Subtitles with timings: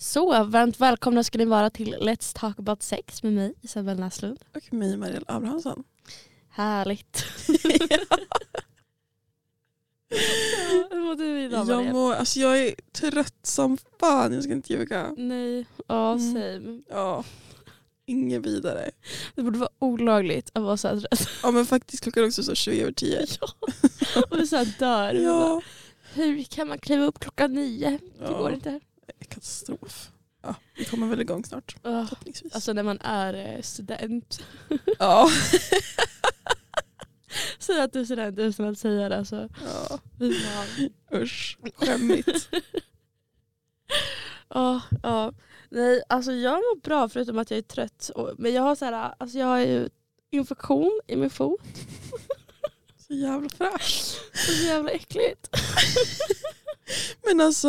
[0.00, 4.38] Så, varmt välkomna ska ni vara till Let's Talk About Sex med mig, Isabel Näslund.
[4.56, 5.84] Och mig Marielle Abrahamsson.
[6.50, 7.24] Härligt.
[10.90, 14.72] Hur mår du idag Jag, mår, alltså jag är trött som fan, jag ska inte
[14.72, 15.14] ljuga.
[15.16, 16.32] Nej, ja Mm.
[16.34, 16.82] same.
[16.88, 17.24] Ja,
[18.06, 18.90] inget vidare.
[19.34, 21.28] Det borde vara olagligt att vara så här trött.
[21.42, 23.26] Ja men faktiskt klockan är också så 20 över 10.
[23.40, 23.48] Ja.
[24.30, 25.14] Och du så här dör.
[25.14, 25.62] Ja.
[26.14, 27.90] Hur kan man kliva upp klockan nio?
[27.90, 28.38] Det Ja.
[28.38, 28.80] går inte.
[29.28, 30.10] Katastrof.
[30.42, 31.76] Ja, vi kommer väl igång snart.
[31.82, 32.54] Förhoppningsvis.
[32.54, 34.40] Alltså när man är eh, student.
[34.98, 35.30] ja.
[37.58, 39.18] Säg att du är student utan att säga det.
[39.18, 39.48] Alltså.
[39.60, 39.98] ja.
[41.12, 42.48] Usch, skämmigt.
[44.48, 45.32] Ja, ja.
[45.68, 48.10] Nej, alltså jag mår bra förutom att jag är trött.
[48.38, 49.88] Men jag har så här, alltså jag har ju
[50.30, 51.60] infektion i min fot.
[52.96, 54.18] Så jävla fräsch.
[54.32, 55.48] Det är så jävla äckligt.
[57.26, 57.68] Men alltså,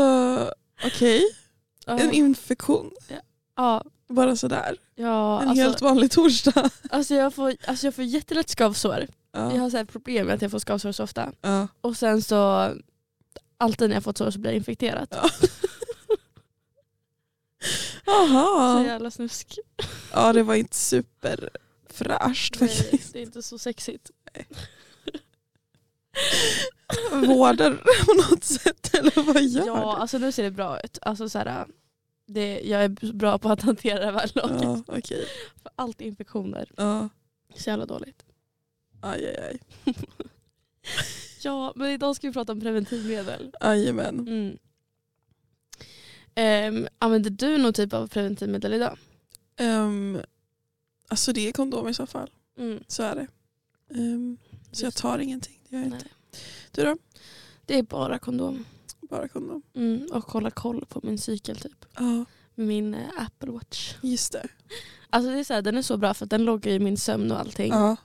[0.85, 1.35] okej.
[1.85, 2.91] Ja, En infektion.
[3.55, 4.77] ja, Bara sådär.
[4.95, 6.69] ja En alltså, helt vanlig torsdag.
[6.89, 9.07] alltså jag får, alltså jag får jättelätt skavsår.
[9.31, 9.59] Jag Ja.
[9.59, 11.31] har så här problem med att jag får skavsår så ofta.
[11.41, 11.67] Ja.
[11.81, 12.73] Och sen så,
[13.57, 15.09] alltid när jag fått sår så blir jag infekterat.
[15.11, 15.29] Ja.
[18.05, 19.59] Så jävla snusk.
[20.13, 23.13] Ja det var inte superfräscht Nej, faktiskt.
[23.13, 24.11] det är inte så sexigt.
[27.11, 27.71] Vårdar
[28.05, 30.01] på något sätt eller vad gör Ja, du?
[30.01, 30.99] alltså nu ser det bra ut.
[31.01, 31.65] Alltså, så här,
[32.25, 34.61] det, jag är bra på att hantera det här laget.
[34.63, 35.25] Ja, okej.
[35.63, 36.71] För allt är infektioner.
[36.77, 37.09] Ja.
[37.55, 38.25] Så jävla dåligt.
[39.01, 39.59] Aj, aj, aj.
[41.43, 43.51] Ja, men idag ska vi prata om preventivmedel.
[43.61, 44.19] Jajamän.
[44.27, 44.57] Mm.
[46.75, 48.97] Um, använder du någon typ av preventivmedel idag?
[49.59, 50.21] Um,
[51.07, 52.29] alltså det är kondom i så fall.
[52.57, 52.83] Mm.
[52.87, 53.27] Så är det.
[53.99, 54.37] Ehm,
[54.71, 55.59] så jag tar ingenting.
[55.69, 55.99] Det gör jag Nej.
[55.99, 56.09] inte.
[56.71, 56.97] Du då?
[57.65, 58.65] Det är bara kondom.
[59.01, 59.61] Bara kondom.
[59.75, 60.07] Mm.
[60.11, 61.85] Och hålla koll på min cykel typ.
[61.95, 63.93] Ja, min eh, Apple Watch.
[64.01, 64.47] just det.
[65.09, 66.97] Alltså det är så här, den är så bra för att den loggar ju min
[66.97, 67.71] sömn och allting.
[67.71, 67.95] Ja.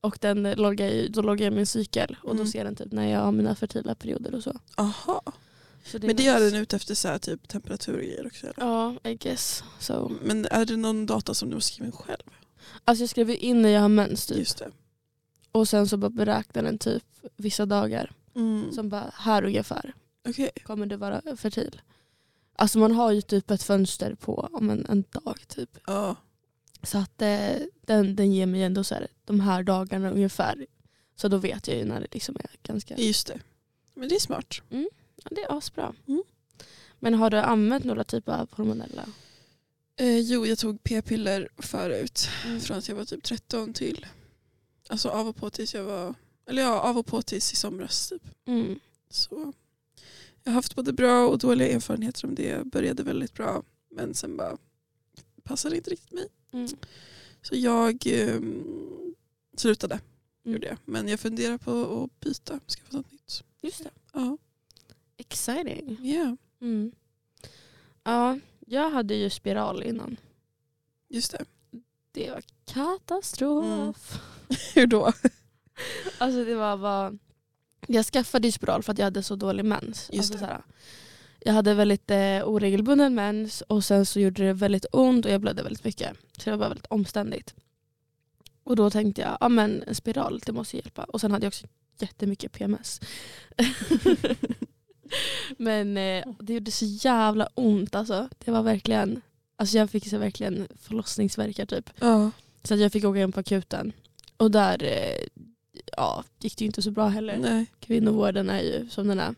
[0.00, 2.16] Och den eh, loggar ju, då loggar jag min cykel.
[2.22, 2.46] Och då Mm.
[2.52, 4.58] ser den typ när jag har mina fertila perioder och så.
[4.76, 5.22] Aha.
[5.84, 8.46] så Men det gör den ut efter så här, typ temperatur och grejer också?
[8.46, 8.54] Eller?
[8.66, 9.64] Ja, I guess.
[9.80, 10.12] So.
[10.22, 12.22] Men är det någon data som du har skrivit själv?
[12.84, 14.38] Alltså jag skriver in när jag har mens typ.
[14.38, 14.70] Just det.
[15.58, 17.04] Och sen så bara beräknar den typ
[17.36, 18.12] vissa dagar.
[18.34, 18.72] Mm.
[18.72, 19.94] Som bara, här ungefär
[20.28, 20.50] Okej.
[20.66, 21.80] kommer du vara fertil.
[22.56, 25.78] Alltså man har ju typ ett fönster på om en, en dag typ.
[25.86, 26.16] Ja.
[26.82, 30.66] Så att eh, den, den ger mig ändå så här, de här dagarna ungefär.
[31.16, 32.96] Så då vet jag ju när det liksom är ganska...
[32.96, 33.38] Just det.
[33.94, 34.60] Men det är smart.
[34.68, 35.94] Ja, det är asbra.
[36.06, 36.22] Mm.
[36.98, 39.04] Men har du använt några typer av hormonella?
[39.96, 42.28] Eh, jo, jag tog p-piller förut.
[42.46, 42.60] Mm.
[42.60, 44.06] Från att jag var typ 13 till.
[44.88, 46.14] Alltså av och på tills jag var.
[46.46, 48.22] Eller ja, av och på tills i somras typ.
[48.46, 48.80] Mm.
[49.10, 49.52] Så
[50.42, 52.48] jag har haft både bra och dåliga erfarenheter om det.
[52.48, 53.62] Jag började väldigt bra.
[53.90, 54.56] Men sen bara
[55.42, 56.28] passade inte riktigt mig.
[56.52, 56.68] Mm.
[57.42, 58.40] Så jag eh,
[59.56, 59.94] slutade.
[59.94, 60.54] Mm.
[60.54, 60.78] Gjorde jag.
[60.84, 62.60] Men jag funderar på att byta.
[62.68, 63.44] Skaffa något nytt.
[63.60, 63.90] Just det.
[64.12, 64.38] Ja.
[65.16, 65.98] Exciting.
[66.02, 66.34] Yeah.
[66.60, 66.92] Mm.
[68.04, 70.16] Ja, jag hade ju spiral innan.
[71.08, 71.44] Just det.
[72.18, 74.20] Det var katastrof.
[74.74, 75.12] Hur då?
[76.18, 77.12] Alltså det var bara...
[77.86, 80.10] Jag skaffade spiral för att jag hade så dålig mens.
[80.12, 80.62] Just alltså, såhär,
[81.40, 85.40] jag hade väldigt eh, oregelbunden mens och sen så gjorde det väldigt ont och jag
[85.40, 86.16] blödde väldigt mycket.
[86.38, 87.54] Så det var bara väldigt omständigt.
[88.64, 91.04] Och då tänkte jag, ja men en spiral det måste hjälpa.
[91.04, 91.66] Och sen hade jag också
[91.98, 93.00] jättemycket PMS.
[95.56, 98.28] men eh, det gjorde så jävla ont alltså.
[98.38, 99.20] Det var verkligen,
[99.58, 101.90] alltså jag fick så verkligen förlossningsvärkar typ.
[102.00, 102.30] Ja.
[102.62, 103.92] Så att jag fick åka in på akuten.
[104.36, 105.44] Och där eh,
[105.96, 107.36] ja, gick det ju inte så bra heller.
[107.36, 107.66] Nej.
[107.80, 109.34] Kvinnovården är ju som den är.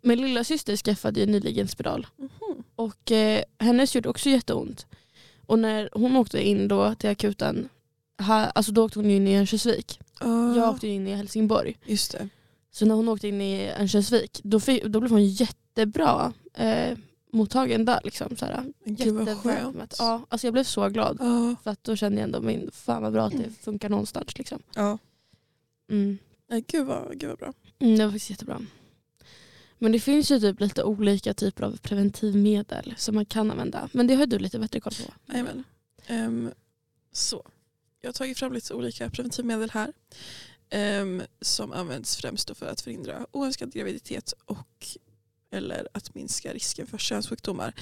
[0.00, 2.06] Min lilla syster skaffade ju nyligen spiral.
[2.16, 2.62] Mhm.
[2.76, 4.86] Och eh, hennes gjorde också jätteont.
[5.46, 7.68] Och när hon åkte in då till akuten,
[8.18, 10.00] här, alltså då åkte hon in i Örnsköldsvik.
[10.20, 10.56] Ja.
[10.56, 11.76] Jag åkte in i Helsingborg.
[11.86, 12.28] Just det.
[12.70, 16.98] Så när hon åkte in i Örnsköldsvik, då, då blev hon jättebra eh,
[17.34, 18.00] mottagen där.
[18.04, 18.72] Liksom, så här.
[18.84, 19.94] Gud vad skönt.
[19.98, 21.16] Ja, alltså jag blev så glad.
[21.20, 21.56] Ja.
[21.64, 24.38] För att då kände jag ändå, min, fan vad bra att det funkar någonstans.
[24.38, 24.62] Liksom.
[24.74, 24.98] ja.
[25.90, 26.18] Mm.
[26.50, 27.52] Nej, gud, vad, gud vad bra.
[27.78, 28.60] Mm, det var faktiskt jättebra.
[29.78, 33.88] Men det finns ju typ lite olika typer av preventivmedel som man kan använda.
[33.92, 35.32] Men det har du lite bättre koll på.
[35.32, 35.64] Jajamän.
[36.06, 36.50] Ehm,
[37.12, 37.46] så.
[38.00, 39.92] Jag har tagit fram lite olika preventivmedel här.
[40.70, 44.86] ehm, som används främst för att förhindra oönskad graviditet och
[45.54, 47.74] eller att minska risken för könssjukdomar.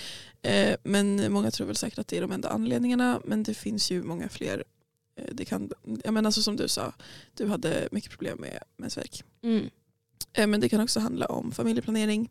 [0.42, 3.90] Eh, men många tror väl säkert att det är de enda anledningarna men det finns
[3.90, 4.64] ju många fler.
[5.16, 5.70] Eh, det kan,
[6.04, 6.92] jag menar, alltså som du sa,
[7.34, 9.24] du hade mycket problem med mensvärk.
[9.42, 9.70] Mm.
[10.32, 12.30] Eh, Men det kan också handla om familjeplanering,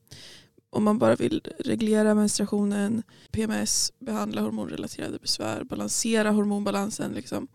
[0.70, 7.48] om man bara vill reglera menstruationen, PMS, behandla hormonrelaterade besvär, balansera hormonbalansen liksom,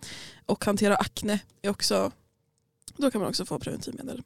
[0.46, 2.12] och hantera akne är också
[2.96, 4.22] då kan man också få preventivmedel.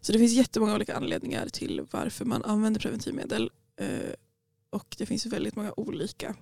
[0.00, 3.50] Så det finns jättemånga olika anledningar till varför man använder preventivmedel.
[3.76, 3.88] Eh,
[4.70, 6.34] och det finns väldigt många olika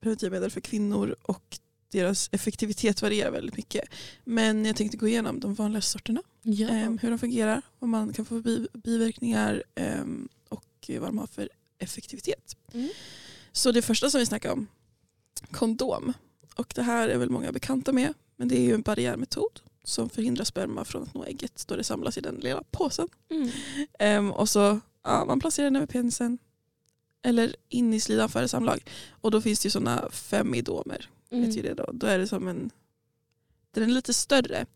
[0.00, 1.58] preventivmedel för kvinnor och
[1.90, 3.88] deras effektivitet varierar väldigt mycket.
[4.24, 6.22] Men jag tänkte gå igenom de vanliga sorterna.
[6.42, 6.68] Ja.
[6.68, 10.04] eh, hur de fungerar, vad man kan få bi- biverkningar eh,
[10.48, 11.48] och vad de har för
[11.78, 12.56] effektivitet.
[12.72, 12.88] Mm.
[13.52, 14.66] Så det första som vi snackar om,
[15.50, 16.12] kondom.
[16.54, 18.14] Och det här är väl många bekanta med.
[18.36, 21.84] Men det är ju en barriärmetod som förhindrar sperma från att nå ägget då det
[21.84, 23.08] samlas i den lilla påsen.
[23.30, 23.48] Mm.
[23.98, 26.38] Ehm, och så ja, man placerar den över penisen
[27.22, 28.90] eller in i slidan före samlag.
[29.10, 31.10] Och då finns det ju sådana femidomer.
[31.30, 31.44] Mm.
[31.44, 31.90] Heter det då.
[31.92, 32.70] då är det som en,
[33.70, 34.66] den är lite större.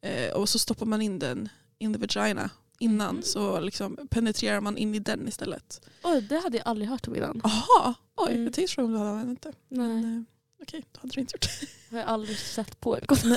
[0.00, 3.22] Eh, och så stoppar man in den in the vagina innan Mm.
[3.22, 5.80] så liksom penetrerar man in i den istället.
[6.02, 7.40] Oj, det hade jag aldrig hört om innan.
[7.44, 8.44] Jaha, oj Mm.
[8.44, 9.52] jag tänkte fråga om du hade använt det.
[9.68, 10.22] Nej, Men, eh,
[10.62, 11.66] Okej, då hade du inte gjort det.
[11.96, 13.02] har jag aldrig sett på en.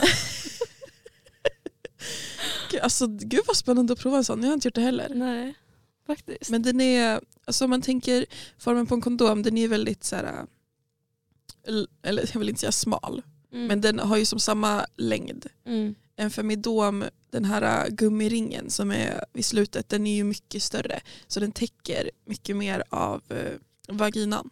[2.71, 5.09] Gud, Alltså, gud vad spännande att prova en sån, jag har inte gjort det heller.
[5.15, 5.53] Nej,
[6.07, 6.49] faktiskt.
[6.49, 8.25] Men den är, alltså om man tänker
[8.57, 10.45] formen på en kondom, den är väldigt så här,
[11.67, 13.21] l- eller jag vill inte säga smal,
[13.53, 13.67] Mm.
[13.67, 15.45] men den har ju som samma längd.
[15.65, 15.95] Mm.
[16.15, 21.01] En femidom, den här gummiringen som är vid slutet, den är ju mycket större.
[21.27, 23.53] Så den täcker mycket mer av eh,
[23.87, 24.49] vaginan.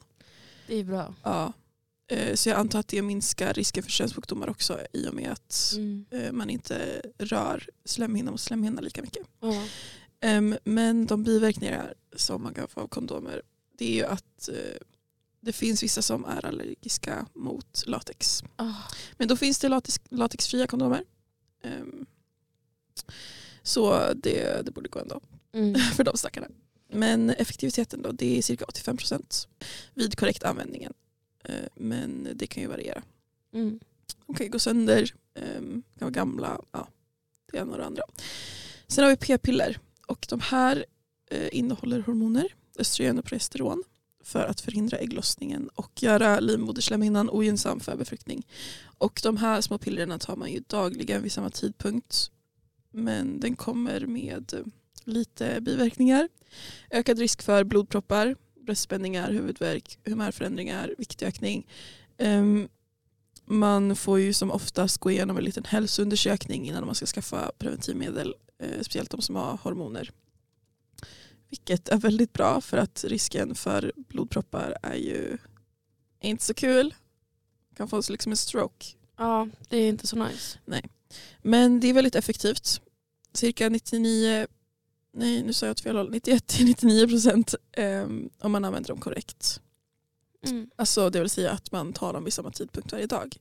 [0.67, 1.13] Det är bra.
[1.23, 1.53] Ja.
[2.09, 5.71] Eh, så jag antar att det minskar risken för könssjukdomar också i och med att
[5.75, 6.05] Mm.
[6.11, 9.27] eh, man inte rör slemhinna mot slemhinna lika mycket.
[10.21, 13.41] Em, men de biverkningar som man kan få av kondomer
[13.77, 14.77] det är ju att eh,
[15.41, 18.43] det finns vissa som är allergiska mot latex.
[18.55, 18.73] Ah.
[19.17, 21.03] Men då finns det latex, latexfria kondomer.
[23.63, 25.21] Så det, det borde gå ändå
[25.53, 25.75] Mm.
[25.95, 26.47] för de stackarna.
[26.93, 29.47] Men effektiviteten då, det är cirka 85%
[29.93, 30.93] vid korrekt användningen.
[31.49, 33.03] Eh, Men det kan ju variera.
[33.53, 33.79] Mm.
[34.27, 36.87] De kan ju gå sönder, em, kan vara gamla, ja,
[37.51, 38.03] det ena och det andra.
[38.87, 40.85] Sen har vi p-piller och de här
[41.31, 42.47] eh, innehåller hormoner,
[42.79, 43.83] östrogen och progesteron
[44.23, 48.47] för att förhindra ägglossningen och göra livmoderslemhinnan ogynnsam för befruktning.
[48.97, 52.31] Och de här små pillerna tar man ju dagligen vid samma tidpunkt.
[52.91, 54.71] Men den kommer med
[55.03, 56.29] lite biverkningar.
[56.89, 61.67] Ökad risk för blodproppar, bröstspänningar, huvudvärk, humörförändringar, viktökning.
[62.17, 62.67] Ehm,
[63.45, 68.35] man får ju som oftast gå igenom en liten hälsoundersökning innan man ska skaffa preventivmedel.
[68.59, 70.11] Eh, speciellt de som har hormoner.
[71.49, 75.37] Vilket är väldigt bra för att risken för blodproppar är ju
[76.21, 76.95] inte så kul.
[77.75, 78.85] kan få liksom en stroke.
[79.17, 80.59] Ja, det är inte så nice.
[81.41, 82.81] Men det är väldigt effektivt.
[83.33, 84.47] Cirka 99,
[85.11, 89.61] nej nu sa jag åt fel håll, 91-99 procent um, om man använder dem korrekt.
[90.47, 90.69] Mm.
[90.75, 93.37] Alltså det vill säga att man tar dem vid samma tidpunkt varje dag.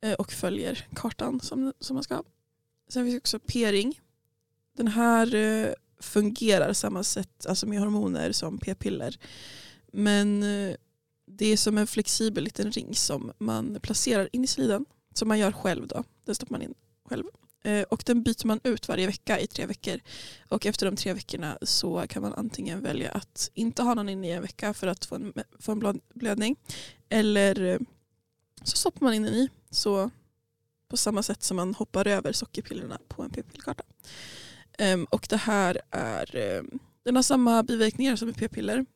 [0.00, 2.22] Eh, och följer kartan som, som man ska.
[2.88, 4.00] Sen finns också p-ring.
[4.76, 9.18] Den här eh, fungerar samma sätt alltså med hormoner som p-piller.
[9.92, 10.76] Men eh,
[11.26, 14.84] det är som en flexibel liten ring som man placerar in i slidan.
[15.14, 16.04] Som man gör själv då.
[16.24, 16.74] Den stoppar man in
[17.04, 17.24] själv.
[17.62, 20.00] Eh, och den byter man ut varje vecka i tre veckor.
[20.48, 24.28] Och efter de tre veckorna så kan man antingen välja att inte ha någon inne
[24.28, 26.56] i en vecka för att få en, få en blödning.
[27.08, 27.78] Eller eh,
[28.62, 29.48] så stoppar man in den i.
[29.70, 30.10] Så
[30.88, 33.84] på samma sätt som man hoppar över sockerpillerna på en p-pillkarta.
[34.78, 38.86] Ehm, och det här är, ehm, den har samma biverkningar som p-piller.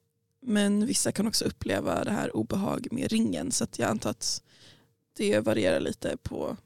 [0.41, 3.53] Men vissa kan också uppleva det här obehag med ringen.
[3.53, 4.43] Så att jag antar att
[5.17, 6.57] det varierar lite på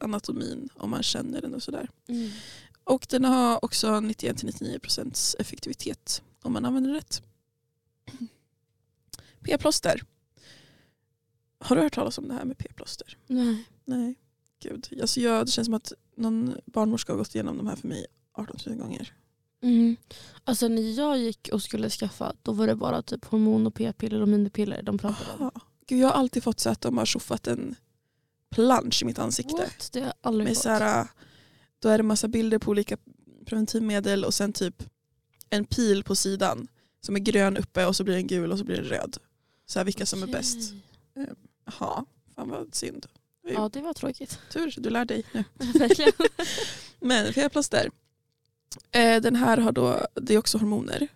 [0.00, 1.90] anatomin om man känner den och sådär.
[2.08, 2.30] Mm.
[2.84, 7.22] Och den har också 91-99% effektivitet om man använder rätt.
[9.40, 10.02] P-plåster.
[11.58, 13.18] Har du hört talas om det här med p-plåster?
[13.26, 13.64] Nej.
[13.84, 14.14] Nej.
[14.62, 14.98] Gud.
[15.00, 18.06] Alltså jag, det känns som att någon barnmorska har gått igenom de här för mig
[18.32, 19.14] 18 000 gånger.
[19.62, 19.96] Mm.
[20.44, 24.22] Alltså när jag gick och skulle skaffa då var det bara typ hormon och p-piller
[24.22, 25.50] och minipiller de pratade om.
[25.86, 27.74] Gud, jag har alltid fått så att de har tjoffat en
[28.50, 29.54] plansch i mitt ansikte.
[29.56, 29.90] What?
[29.92, 30.62] Det har jag aldrig Med fått.
[30.62, 31.06] så här,
[31.78, 32.96] då är det massa bilder på olika
[33.46, 34.82] preventivmedel och sen typ
[35.50, 36.68] en pil på sidan
[37.00, 39.16] som är grön uppe och så blir den gul och så blir den röd.
[39.66, 40.72] Så här, vilka som är bäst.
[41.64, 42.04] Jaha,
[42.34, 43.06] fan vad synd.
[43.42, 44.38] Ja det var tråkigt.
[44.52, 45.44] Tur, du lär dig nu.
[45.78, 46.12] Verkligen.
[47.00, 47.90] Men p-plåster.
[48.90, 51.08] Eh, den här har då, det är också hormoner.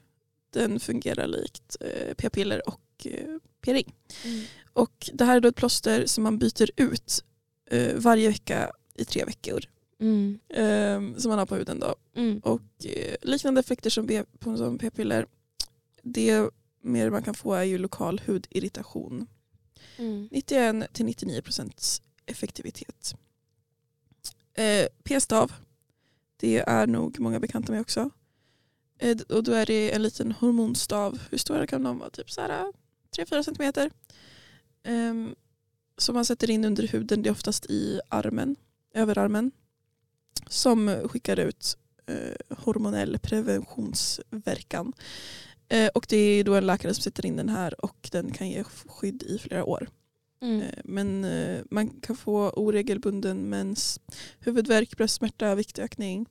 [0.51, 3.95] Den fungerar likt eh, p-piller och eh, p-ring.
[4.25, 4.45] Mm.
[4.75, 7.25] Och det här är då ett plåster som man byter ut
[7.71, 9.65] eh, varje vecka i tre veckor.
[10.01, 10.39] Mm.
[10.49, 11.95] Eh, som man har på huden då.
[12.17, 12.39] Mm.
[12.39, 14.25] Och eh, liknande effekter som, B-
[14.57, 15.27] som p-piller.
[16.03, 16.51] det
[16.81, 19.27] mer man kan få är ju lokal hudirritation.
[19.97, 20.29] Mm.
[20.29, 23.15] 91-99% effektivitet.
[24.55, 25.53] Eh, P-stav,
[26.37, 28.11] det är nog många bekanta med också.
[28.99, 32.11] Eh, och då är det en liten hormonstav, hur stora kan de vara?
[32.11, 32.73] Typ så här
[33.17, 33.91] 3-4 centimeter.
[34.85, 35.15] Eh,
[35.99, 38.57] som man sätter in under huden, det är oftast i armen,
[38.95, 39.51] överarmen.
[40.49, 41.77] Som skickar ut
[42.07, 44.93] eh, hormonell preventionsverkan.
[45.69, 48.49] Eh, och det är då en läkare som sätter in den här och den kan
[48.49, 49.89] ge skydd i flera år.
[50.43, 50.61] Mm.
[50.63, 54.01] Eh, Men eh, man kan få oregelbunden mens,
[54.39, 56.27] huvudvärk, bröstsmärta, viktökning.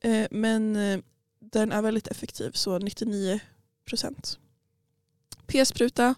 [0.00, 1.00] Eh, Men eh,
[1.40, 3.40] den är väldigt effektiv, så 99
[3.84, 4.38] procent.
[5.46, 6.14] P-spruta.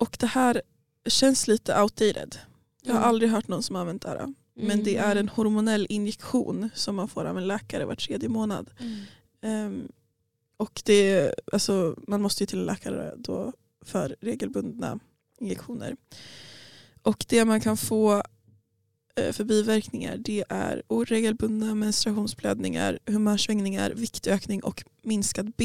[0.00, 0.62] Och det här
[1.08, 2.36] känns lite outdated.
[2.82, 3.08] Jag har Mm.
[3.08, 4.34] aldrig hört någon som har använt det här.
[4.54, 8.70] Men det är en hormonell injektion som man får av en läkare var tredje månad.
[8.78, 9.00] Mm.
[9.42, 9.88] Ehm,
[10.56, 13.52] och det, alltså, man måste ju till en läkare då
[13.84, 14.98] för regelbundna
[15.38, 15.96] injektioner.
[17.02, 18.22] Och det man kan få
[19.16, 25.56] eh, för biverkningar det är oregelbundna menstruationsblödningar, humörsvängningar, viktökning och minskad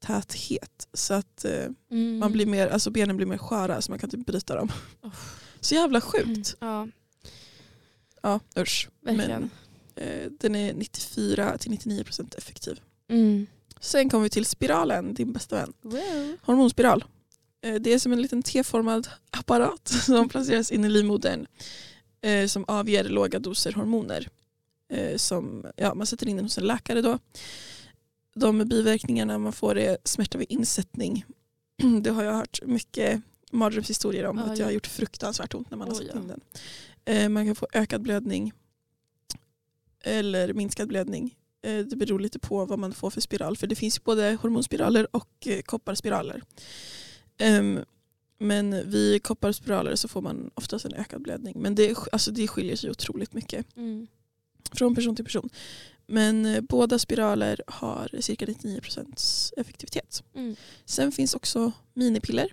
[0.00, 0.88] bentäthet.
[0.92, 2.18] Så att eh, Mm.
[2.18, 4.72] man blir mer, alltså benen blir mer sköra så man kan typ bryta dem.
[5.02, 5.10] Oh.
[5.60, 6.56] Så jävla sjukt.
[6.60, 6.88] Ja,
[8.22, 8.88] Ja, usch.
[9.00, 9.50] verkligen.
[9.94, 12.80] Men eh, den är 94-99% effektiv.
[13.08, 13.46] Mm.
[13.80, 15.72] Sen kommer vi till spiralen, din bästa vän.
[15.82, 16.36] Wow.
[16.42, 17.04] Hormonspiral.
[17.62, 21.46] Eh, Det är som en liten T-formad apparat som placeras in i livmodern
[22.22, 24.28] eh, som avger låga doser hormoner.
[24.92, 27.18] Eh, Som, ja, man sätter in den hos en läkare då.
[28.34, 31.24] De biverkningarna man får är smärta vid insättning.
[32.02, 33.22] Det har jag hört mycket
[33.52, 34.38] mardrömshistorier om.
[34.38, 36.40] Ja, att jag har gjort fruktansvärt ont när man har satt in den.
[37.04, 38.52] Eh, Man kan få ökad blödning
[40.04, 41.36] eller minskad blödning.
[41.62, 43.56] Eh, Det beror lite på vad man får för spiral.
[43.56, 46.42] För det finns både hormonspiraler och eh, kopparspiraler.
[47.38, 47.78] Ehm,
[48.42, 51.60] Men vid kopparspiraler så får man oftast en ökad blödning.
[51.62, 54.06] Men det, alltså det skiljer sig otroligt mycket Mm.
[54.72, 55.50] från person till person.
[56.10, 60.22] Men eh, båda spiraler har cirka 99% effektivitet.
[60.34, 60.56] Mm.
[60.84, 62.52] Sen finns också minipiller.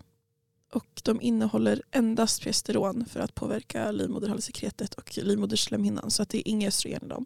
[0.74, 6.12] Och de innehåller endast progesteron för att påverka livmoderhalssekretet och livmoderslemhinnan.
[6.12, 7.26] Så att det är inga östrogen i dem.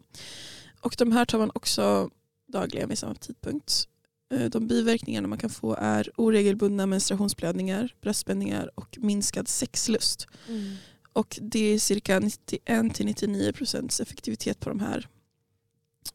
[0.80, 2.10] Och de här tar man också
[2.52, 3.88] dagligen vid samma tidpunkt.
[4.34, 10.26] Eh, De biverkningarna man kan få är oregelbundna menstruationsblödningar, bröstspänningar och minskad sexlust.
[10.48, 10.74] Mm.
[11.12, 15.08] Och det är cirka 91-99% effektivitet på de här.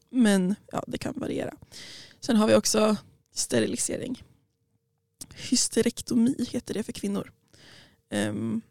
[0.10, 1.53] Men ja, det kan variera.
[2.20, 2.98] Sen har vi också
[3.34, 4.24] sterilisering.
[5.36, 7.32] Hysterektomi heter det för kvinnor.
[8.10, 8.62] Ehm,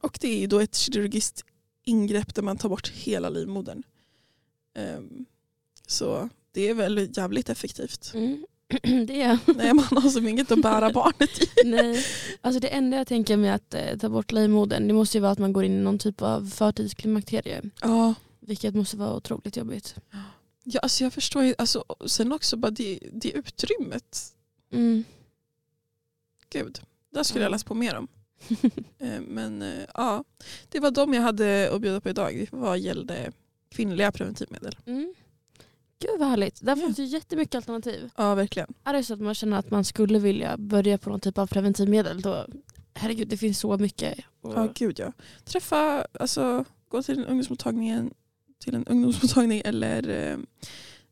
[0.00, 1.44] och det är ju då ett kirurgiskt
[1.84, 3.82] ingrepp där man tar bort hela livmodern.
[4.74, 5.24] Ehm,
[5.86, 8.12] så det är väl jävligt effektivt.
[8.14, 8.46] Mm.
[9.06, 11.46] det är Nej, man har som inget att bära barnet i.
[11.64, 12.04] Nej,
[12.40, 15.32] alltså det enda jag tänker med att eh, ta bort livmodern det måste ju vara
[15.32, 17.62] att man går in i någon typ av förtidsklimakterie.
[17.80, 18.14] Ja,
[18.46, 19.94] Vilket måste vara otroligt jobbigt.
[20.64, 21.54] ja alltså jag förstår ju.
[21.58, 24.34] Alltså, sen också bara det, det utrymmet.
[24.72, 25.04] Mm.
[26.50, 26.80] Gud,
[27.10, 27.44] där skulle Ja.
[27.44, 28.08] jag läsa på mer om.
[28.98, 30.24] Eh, Men eh, ja,
[30.68, 33.32] det var de jag hade att bjuda på idag vad gällde
[33.70, 34.76] kvinnliga preventivmedel.
[34.86, 35.14] Mm.
[35.98, 36.60] Gud vad härligt.
[36.66, 36.86] Där Ja.
[36.86, 38.10] finns ju jättemycket alternativ.
[38.16, 38.74] Ja, verkligen.
[38.84, 41.46] Är det så att man känner att man skulle vilja börja på någon typ av
[41.46, 42.46] preventivmedel då
[42.94, 44.18] herregud det finns så mycket.
[44.40, 45.12] Och, Ja, gud ja.
[45.44, 48.10] Träffa, alltså gå till en ungdomsmottagning,
[48.62, 50.38] till en ungdomsmottagning eller eh,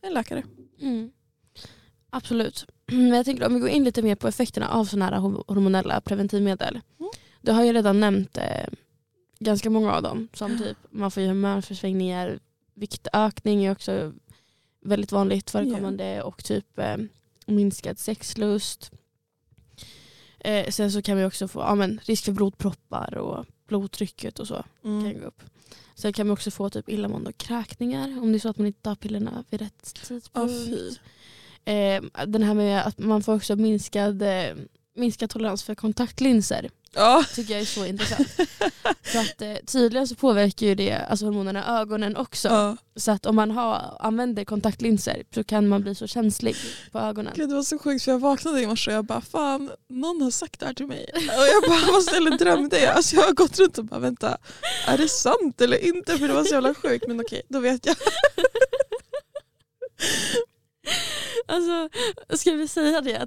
[0.03, 0.43] en läkare.
[0.81, 1.11] mm.
[2.11, 2.67] Absolut.
[2.87, 5.45] Men jag tänker om vi går in lite mer på effekterna av sådana här hor-
[5.47, 6.81] hormonella preventivmedel.
[6.99, 7.11] Mm.
[7.41, 8.69] Du har ju redan nämnt eh,
[9.39, 10.29] ganska många av dem.
[10.35, 12.39] Som typ man får ju humörförsvängningar,
[12.75, 14.13] viktökning är också
[14.85, 16.97] väldigt vanligt förekommande och typ eh,
[17.47, 18.91] minskad sexlust.
[20.41, 24.49] Eh, sen så kan vi också få ja, men, risk för blodproppar och blodtrycket och
[24.49, 25.21] så kan Mm.
[25.21, 25.43] gå upp.
[26.01, 28.67] Sen kan man också få typ illamående och kräkningar om det är så att man
[28.67, 31.01] inte tar pillerna vid rätt tidpunkt.
[31.65, 34.55] Eh, den här med att man får också minskad, eh,
[34.97, 37.25] minskad tolerans för kontaktlinser Ja.
[37.35, 38.29] tycker jag är så intressant.
[39.03, 42.49] För att eh, tydligen så påverkar ju det alltså hormonerna ögonen också.
[42.49, 42.77] ja.
[42.97, 46.57] Så att om man har, använder kontaktlinser så kan man bli så känslig
[46.93, 47.33] på ögonen.
[47.37, 50.23] Gud, det var så sjukt för jag vaknade i morse och jag bara fan någon
[50.23, 51.11] har sagt det här till mig.
[51.15, 52.95] Och jag bara vad snälla drömde jag?
[52.97, 54.39] Alltså jag har gått runt och bara vänta
[54.87, 56.19] är det sant eller inte?
[56.19, 57.97] För det var så jävla sjukt men okej då vet jag.
[61.47, 61.89] Alltså,
[62.37, 63.27] ska vi säga det?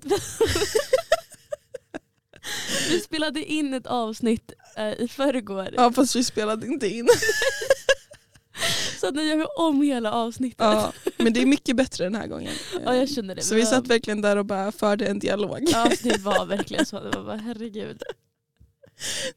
[2.89, 5.69] Vi, spelade in ett avsnitt eh, i förrgår.
[5.73, 7.09] Ja fast vi spelade inte in.
[8.99, 10.59] Så att nu gör om hela avsnittet.
[10.59, 12.53] Ja, Men det är mycket bättre den här gången.
[12.85, 13.41] Ja jag känner det.
[13.41, 15.59] Så vi satt verkligen där och bara förde en dialog.
[15.67, 16.99] Ja det var verkligen så.
[16.99, 18.03] Det var bara herregud.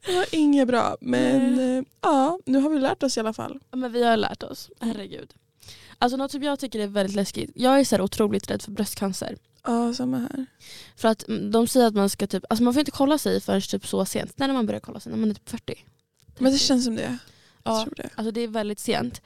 [0.06, 0.96] Det var inget bra.
[1.00, 3.60] Men eh, ja, nu har vi lärt oss i alla fall.
[3.70, 4.70] Ja, men vi har lärt oss.
[4.80, 5.34] Herregud.
[5.98, 7.50] Alltså något som jag tycker är väldigt läskigt.
[7.54, 9.36] Jag är så här otroligt rädd för bröstcancer.
[9.66, 10.46] Ja, samma här.
[10.96, 13.40] För att mm, de säger att man ska typ, alltså man får inte kolla sig
[13.40, 14.38] förrän typ så sent.
[14.38, 15.12] När man börjar kolla sig?
[15.12, 15.84] När man är typ 40.
[16.38, 17.18] Men det känns som det.
[17.62, 17.84] Jag Ja.
[17.84, 18.08] tror det.
[18.14, 19.22] Alltså det är väldigt sent.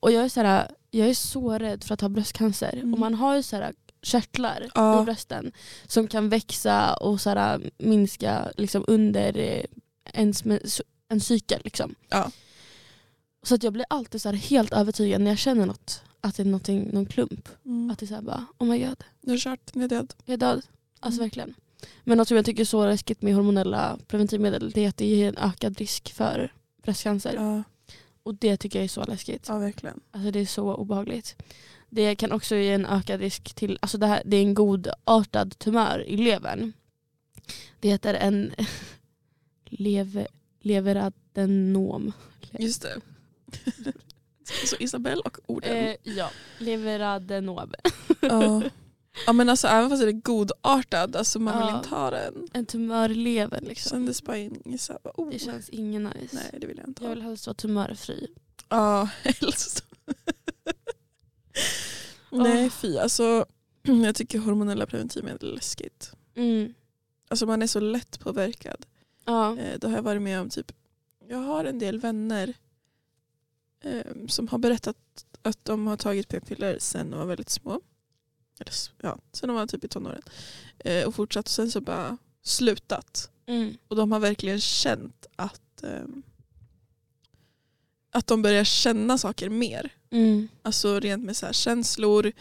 [0.00, 2.72] Och jag är så, här, jag är så rädd för att ha bröstcancer.
[2.74, 2.94] Mm.
[2.94, 5.02] Och man har ju så här körtlar Ja.
[5.02, 5.52] i brösten
[5.86, 9.64] som kan växa och så här, minska liksom under eh,
[10.12, 10.42] ens,
[11.08, 11.60] en cykel.
[11.64, 11.94] Liksom.
[12.08, 12.30] Ja.
[13.42, 16.42] Så att jag blir alltid så här helt övertygad när jag känner något, att det
[16.42, 17.48] är någonting, någon klump.
[17.64, 17.90] Mm.
[17.90, 19.88] Att det är så här bara, oh my god, Nu är det kört, nu är
[19.88, 20.14] jag död.
[20.24, 20.62] jag är död.
[21.00, 21.24] Alltså Mm.
[21.24, 21.54] verkligen.
[22.04, 25.06] Men något som jag tycker är så läskigt med hormonella preventivmedel det är att det
[25.06, 26.52] ger en ökad risk för
[26.82, 27.34] bröstcancer.
[27.34, 27.62] Ja,
[28.22, 29.44] Och det tycker jag är så läskigt.
[29.48, 30.00] ja verkligen.
[30.10, 31.36] Alltså det är så obehagligt.
[31.90, 35.58] Det kan också ge en ökad risk till, alltså det, här, det är en godartad
[35.58, 36.72] tumör i levern.
[37.80, 38.52] Det heter en
[39.64, 40.26] lev,
[40.60, 42.12] leveradenom.
[42.58, 43.00] Just det.
[44.66, 45.76] Så Isabelle och orden.
[45.76, 47.72] Eh, ja, leveradenom.
[48.20, 48.62] ja.
[49.26, 51.76] ja men alltså även fast det är godartad, alltså man vill Ja.
[51.76, 52.48] inte ha den.
[52.52, 53.90] En tumör i levern liksom.
[53.90, 55.30] Kändes bara in, så här, oh.
[55.30, 56.36] Det känns ingen nice.
[56.36, 57.14] Nej det vill jag inte Jag ha.
[57.14, 58.26] vill helst vara tumörfri.
[58.68, 59.84] Ja, helst.
[62.30, 62.70] Nej Åh.
[62.70, 63.46] fy alltså.
[64.04, 66.12] Jag tycker hormonella preventivmedel är läskigt.
[66.36, 66.74] Mm.
[67.28, 68.86] Alltså man är så lätt påverkad.
[69.24, 69.58] Ja.
[69.58, 70.50] Eh, det har jag varit med om.
[70.50, 70.72] typ
[71.28, 72.54] Jag har en del vänner
[73.84, 74.96] eh, som har berättat
[75.42, 77.80] att de har tagit p-piller sen de var väldigt små.
[78.60, 78.72] Eller,
[79.02, 80.22] ja, sen de var typ i tonåren.
[80.78, 83.30] Eh, och fortsatt och sen så bara slutat.
[83.46, 83.76] Mm.
[83.88, 86.04] Och de har verkligen känt att, eh,
[88.12, 89.90] att de börjar känna saker mer.
[90.10, 90.48] Mm.
[90.62, 92.32] Alltså rent med så känslor,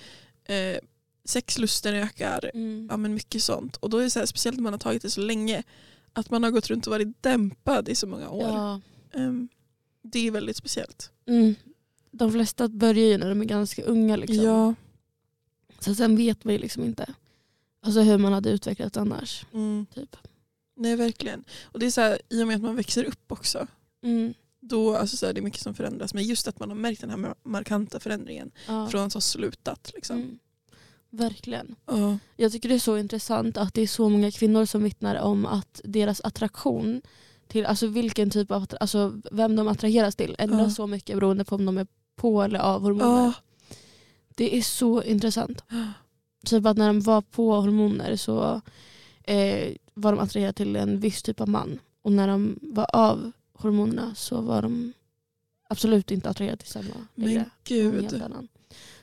[0.46, 0.78] eh,
[1.26, 2.88] sexlusten ökar, Mm.
[2.92, 3.76] ja, men mycket sånt.
[3.78, 5.64] Och då är det så här, speciellt när man har tagit det så länge,
[6.14, 8.50] att man har gått runt och varit dämpad i så många år.
[8.50, 8.82] Ja.
[9.14, 9.50] Ehm,
[10.04, 11.12] det är väldigt speciellt.
[11.26, 11.56] Mm.
[12.12, 14.16] De flesta börjar ju när de är ganska unga.
[14.16, 14.46] Liksom.
[14.46, 14.74] Ja.
[15.80, 17.14] Så sen vet man ju liksom inte
[17.82, 19.46] alltså hur man hade utvecklats annars.
[19.54, 19.86] Mm.
[19.94, 20.16] Typ.
[20.76, 21.44] Nej verkligen.
[21.64, 23.68] Och det är så här, i och med att man växer upp också,
[24.04, 24.34] Mm.
[24.60, 26.14] då alltså så här, det är mycket som förändras.
[26.14, 28.88] Men just att man har märkt den här mar- markanta förändringen Ja.
[28.88, 29.92] från att ha slutat.
[29.96, 30.18] Liksom.
[30.18, 30.40] Mm.
[31.10, 31.76] Verkligen.
[31.86, 32.18] Ja.
[32.36, 35.46] Jag tycker det är så intressant att det är så många kvinnor som vittnar om
[35.46, 37.02] att deras attraktion
[37.54, 40.70] till alltså vilken typ av, alltså vem de attraheras till ändras Ja.
[40.70, 43.26] så mycket beroende på om de är på eller av hormoner.
[43.26, 43.34] Ja.
[44.36, 45.64] Det är så intressant.
[46.46, 48.62] Typ att när de var på hormoner så
[49.24, 51.80] eh, var de attraherade till en viss typ av man.
[52.02, 54.94] Och när de var av hormonerna så var de
[55.70, 57.46] absolut inte attraherade till samma Men längre.
[57.64, 58.24] Gud.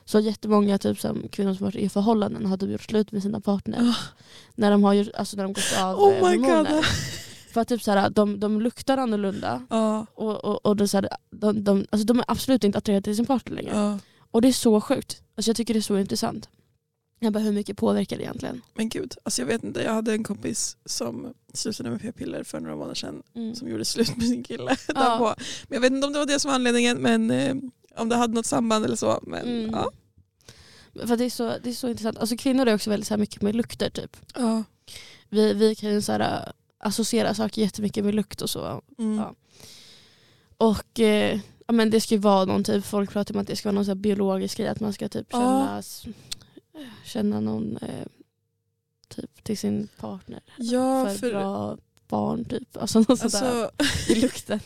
[0.05, 3.77] Så jättemånga typ, som kvinnor som varit i förhållanden hade gjort slut med sina partner.
[3.81, 3.95] Ah.
[4.55, 6.85] När de har gjort, alltså när de gått av Oh hormoner.
[7.51, 9.65] För att typ såhär, de, de luktar annorlunda.
[9.69, 10.05] Ja.
[10.13, 13.25] Och, och, och är såhär, de, de, alltså de är absolut inte attraherade till sin
[13.25, 13.75] partner längre.
[13.75, 13.99] Ja.
[14.31, 15.21] Och det är så sjukt.
[15.35, 16.49] Alltså jag tycker det är så intressant.
[17.19, 18.61] Jag bara, hur mycket påverkar det egentligen?
[18.73, 19.81] Men gud, alltså jag vet inte.
[19.83, 23.55] Jag hade en kompis som slutade med p-piller för några månader sedan Mm.
[23.55, 24.75] som gjorde slut med sin kille.
[24.95, 25.35] Ja.
[25.67, 27.55] Men jag vet inte om det var det som var anledningen men eh,
[27.97, 29.19] om det hade något samband eller så.
[29.23, 29.69] Men, Mm.
[29.71, 29.91] ja.
[31.07, 32.17] För det är, så, det är så intressant.
[32.17, 34.17] Alltså kvinnor är också väldigt så mycket med lukter typ.
[34.35, 34.63] Ja.
[35.29, 36.51] Vi, vi kan ju så här,
[36.81, 38.81] associera saker jättemycket med lukt och så.
[38.99, 39.17] Mm.
[39.17, 39.35] Ja.
[40.57, 43.55] Och eh, ja, men det ska ju vara någon typ, folk pratar om att det
[43.55, 45.37] ska vara någon så biologisk grej, att man ska typ Ja.
[45.39, 46.05] känna, s-
[47.05, 48.05] känna någon eh,
[49.07, 50.39] typ till sin partner.
[50.57, 52.77] Ja, för, för, bra barn typ.
[52.77, 54.59] Alltså något sådär alltså, i lukten.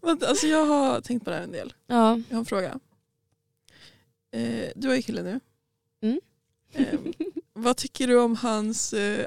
[0.28, 1.72] alltså jag har tänkt på det här en del.
[1.86, 2.20] Ja.
[2.28, 2.78] Jag har en fråga.
[4.30, 5.40] Eh, du har ju kille nu.
[6.02, 6.20] Mm.
[6.72, 6.98] Eh,
[7.52, 9.26] vad tycker du om hans, eh,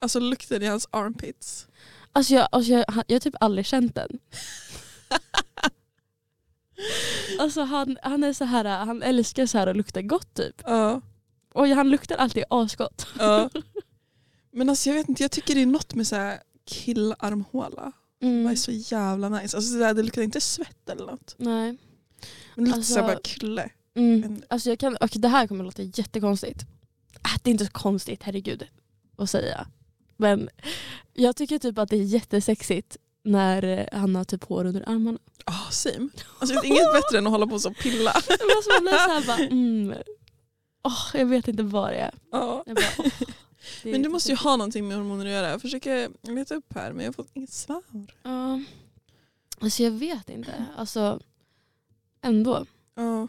[0.00, 1.66] alltså lukten i hans armpits?
[2.12, 4.18] Alltså jag, alltså jag, jag har typ aldrig känt den.
[7.38, 10.62] Alltså han, han är så här, han älskar så här att lukta gott typ.
[10.64, 11.00] Ja.
[11.54, 13.06] Och han luktar alltid asgott.
[13.18, 13.50] ja.
[14.52, 17.92] Men alltså jag vet inte, jag tycker det är något med så här killarmhåla.
[18.20, 18.46] Det Mm.
[18.46, 19.56] är så jävla nice.
[19.56, 21.34] Alltså så här, det luktar inte svett eller något.
[21.38, 21.66] Nej.
[21.66, 21.76] Men
[22.54, 23.70] det luktar Alltså- så bara kille.
[23.94, 24.20] Mm.
[24.20, 26.60] Men- Alltså jag kan, okej, det här kommer låta jättekonstigt.
[27.14, 28.66] Äh, det är inte så konstigt, herregud,
[29.18, 29.66] att säga.
[30.16, 30.48] Men
[31.12, 35.18] jag tycker typ att det är jättesexigt när han har typ hår under armarna.
[35.44, 36.08] Ah, same.
[36.38, 38.10] Alltså, det är inget bättre än att hålla på och pilla.
[38.14, 38.32] Alltså
[38.72, 39.94] man blir bara, mm.
[40.84, 42.14] Åh, jag vet inte vad det är.
[42.32, 42.62] Ja.
[42.66, 43.12] Jag bara, åh,
[43.82, 45.50] det Men du måste ju ha någonting med hormoner att göra.
[45.50, 47.82] Jag försöker leta upp här men jag har fått inget svar.
[48.22, 48.60] Ja.
[49.60, 50.64] Alltså jag vet inte.
[50.76, 51.20] Alltså
[52.22, 52.66] ändå.
[52.94, 53.28] Ja.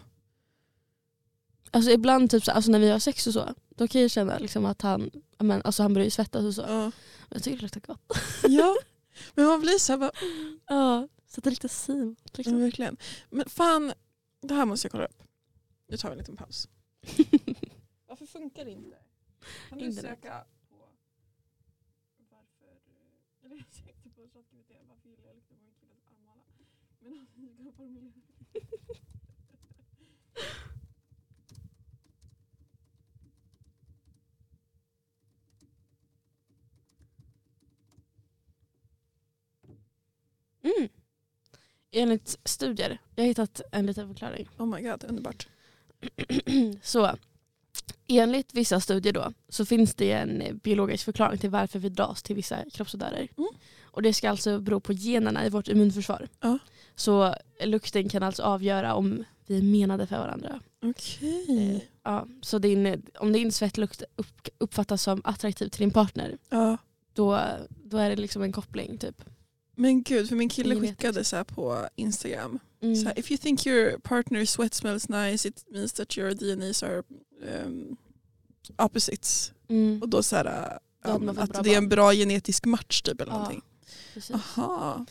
[1.75, 4.37] Alltså ibland typ så, alltså när vi har sex och så, då kan jag känna
[4.37, 6.61] liksom att han, ja, men, alltså han börjar ju svettas och så.
[6.61, 6.91] Ja.
[7.29, 8.11] Jag tycker det luktar gott.
[8.47, 8.75] ja.
[9.35, 10.11] Men man blir så här bara,
[10.67, 12.15] Ja, så det är lite sim.
[12.23, 12.59] ja, Liksom.
[12.59, 12.97] verkligen.
[13.29, 13.93] Men fan,
[14.41, 15.23] det här måste jag kolla upp.
[15.87, 16.67] Nu tar vi en liten paus.
[18.07, 18.97] Varför funkar det inte?
[19.69, 20.11] Kan du Internet.
[20.21, 20.75] söka på
[22.29, 22.79] varför...
[23.45, 26.43] Eller jag sökte på ChatGPT varför gillar jag på en killes armhåla?
[26.99, 28.11] Men jag kan formulera
[40.65, 40.89] Mm.
[41.91, 44.49] Enligt studier, jag har hittat en liten förklaring.
[44.57, 45.47] Oh my god, underbart.
[46.83, 47.15] så
[48.07, 52.35] enligt vissa studier då så finns det en biologisk förklaring till varför vi dras till
[52.35, 53.27] vissa kroppsodörer.
[53.37, 53.49] Mm.
[53.83, 56.27] Och det ska alltså bero på generna i vårt immunförsvar.
[56.41, 56.57] Ja.
[56.95, 60.59] Så lukten kan alltså avgöra om vi är menade för varandra.
[60.81, 61.75] Okej.
[61.75, 66.77] Eh, Ja, så din, om din svettlukt upp, uppfattas som attraktiv till din partner Ja.
[67.13, 69.23] då, då är det liksom en koppling typ.
[69.75, 72.59] Men gud, för min kille skickade så här på Instagram.
[72.81, 72.95] Mm.
[72.95, 76.83] Så här, If you think your partner's sweat smells nice it means that your DNAs
[76.83, 77.03] are
[77.65, 77.97] um,
[78.77, 79.51] opposites.
[79.69, 80.01] Mm.
[80.01, 83.37] Och då så här, um, att det är en bra genetisk match typ eller Ja.
[83.37, 83.61] någonting.
[84.13, 84.35] Precis.
[84.35, 85.05] Aha.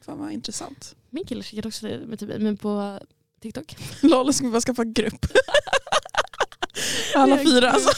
[0.00, 0.96] Fan vad intressant.
[1.10, 3.00] Min kille skickade också det med typ, men på
[3.40, 3.76] TikTok.
[4.02, 5.26] Lol, ska vi bara skaffa grupp?
[7.14, 7.90] Alla fyra alltså.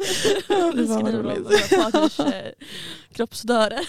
[0.74, 2.52] Vi skriver om våra partners eh,
[3.12, 3.80] kroppsdöre.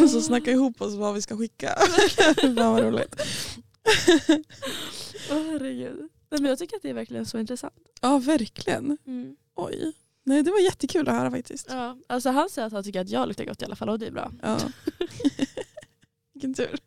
[0.10, 1.68] Så snacka ihop oss vad vi ska skicka.
[2.40, 3.22] Fan vad roligt.
[5.30, 6.08] Åh herregud.
[6.30, 7.74] Nej, men jag tycker att det är verkligen så intressant.
[8.00, 8.98] Ja verkligen.
[9.06, 9.36] Mm.
[9.54, 9.92] Oj.
[10.24, 11.66] Nej det var jättekul att höra faktiskt.
[11.70, 13.98] Ja, alltså han säger att han tycker att jag luktar gott i alla fall och
[13.98, 14.32] det är bra.
[14.42, 14.58] Ja.
[16.32, 16.78] Vilken tur.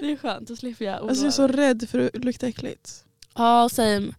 [0.00, 2.46] Det är skönt, då slipper jag oroa Alltså jag är så rädd för att lukta
[2.46, 3.04] äckligt.
[3.34, 4.12] Ja, same.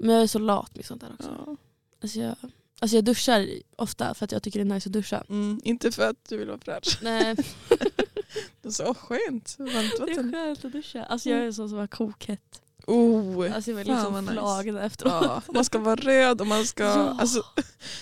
[0.00, 1.44] Men jag är så lat med sånt där också.
[1.46, 1.56] Ja.
[2.02, 2.36] Alltså jag,
[2.80, 5.24] alltså jag duschar ofta för att jag tycker det är nice att duscha.
[5.28, 6.98] Mm, inte för att du vill vara fräsch.
[7.02, 7.36] Nej,
[8.62, 9.56] Det är så skönt.
[9.58, 10.32] Varmt det är vatten.
[10.32, 11.04] skönt att duscha.
[11.04, 12.62] Alltså jag är så som har kokhett.
[12.86, 14.32] Oh, Alltså jag vill liksom vad nice.
[14.34, 15.12] flagna efteråt.
[15.24, 16.84] Ja, man ska vara röd och man ska...
[16.84, 17.16] Ja.
[17.20, 17.42] Alltså,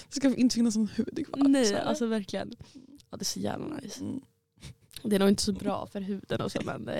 [0.09, 1.49] det ska inte finnas någon hud kvar.
[1.49, 1.81] Nej, här.
[1.81, 2.53] alltså verkligen.
[3.11, 4.01] Ja, det är så jävla nice.
[4.01, 4.21] Mm.
[5.03, 6.91] Det är nog inte så bra för huden och så men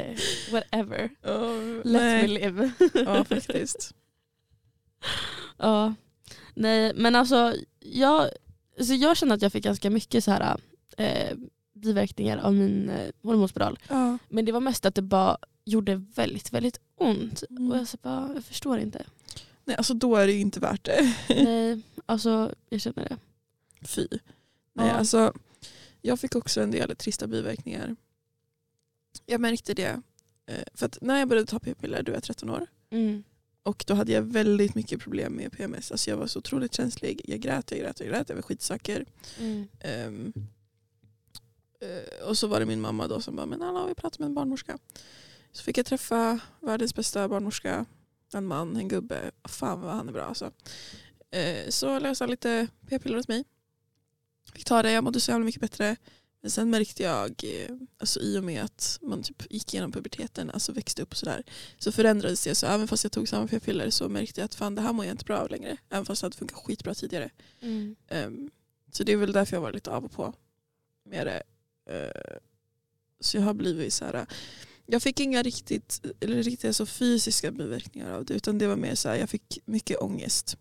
[0.53, 1.11] whatever.
[1.23, 1.53] Ja,
[1.85, 2.23] Let nej.
[2.23, 2.71] me live.
[2.95, 3.95] Ja faktiskt.
[5.57, 5.95] ja.
[6.55, 8.29] Nej men alltså jag,
[8.79, 10.61] alltså jag känner att jag fick ganska mycket så här
[10.99, 11.37] eh,
[11.75, 13.79] biverkningar av min eh, hormonspiral.
[13.89, 14.19] Ja.
[14.29, 17.43] Men det var mest att det bara gjorde väldigt väldigt ont.
[17.51, 17.71] Mm.
[17.71, 19.05] Och jag, så bara, jag förstår inte.
[19.65, 21.15] Nej, alltså då är det ju inte värt det.
[21.45, 23.17] Nej, alltså jag känner det.
[23.87, 24.07] Fy.
[24.73, 24.93] Nej, Ja.
[24.93, 25.33] alltså,
[26.03, 27.97] jag fick också en del trista biverkningar.
[29.27, 30.01] Jag märkte det.
[30.47, 32.67] eh, För att när jag började ta p-piller, du är 13 år.
[32.91, 33.25] Mm.
[33.69, 35.93] Och då hade jag väldigt mycket problem med PMS.
[35.93, 37.21] Alltså jag var så otroligt känslig.
[37.25, 39.05] Jag grät, jag grät, jag grät över skitsaker.
[39.39, 39.69] Mm.
[39.81, 40.13] Eh,
[42.29, 44.35] och så var det min mamma då som bara, men alla vi pratar med en
[44.35, 44.79] barnmorska.
[45.53, 47.87] Så fick jag träffa världens bästa barnmorska.
[48.35, 49.31] En man, en gubbe.
[49.45, 50.53] Fan vad han är bra alltså.
[51.31, 53.45] Eh, så löste han lite p-piller hos mig.
[54.53, 55.97] Fick ta det, jag mådde så jävla mycket bättre.
[56.41, 60.51] Men sen märkte jag, eh, alltså i och med att man typ gick igenom puberteten,
[60.51, 61.43] alltså växte upp och sådär,
[61.79, 62.55] så förändrades det.
[62.55, 65.05] Så även fast jag tog samma p-piller så märkte jag att fan det här mår
[65.05, 65.77] jag inte bra av längre.
[65.91, 67.31] Även fast det hade funkat skitbra tidigare.
[67.61, 67.97] Mm.
[68.09, 68.51] Ehm,
[68.93, 70.35] så det är väl därför jag var lite av och på
[71.05, 71.43] med det.
[71.95, 72.39] Eh,
[73.21, 74.27] så jag har blivit så här.
[74.87, 78.95] Jag fick inga riktigt, eller riktigt så fysiska biverkningar av det utan det var mer
[78.95, 80.57] så här, jag fick mycket ångest.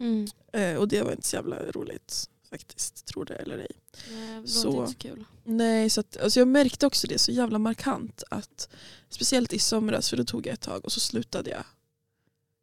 [0.00, 0.26] Mm.
[0.52, 3.70] Eh, och det var inte så jävla roligt faktiskt, tror det eller ej.
[4.10, 4.70] Nej, det Så.
[4.70, 5.24] var inte så kul.
[5.44, 8.68] Nej, så att, alltså jag märkte också det så jävla markant att
[9.08, 11.64] speciellt i somras, för då tog jag ett tag och så slutade jag.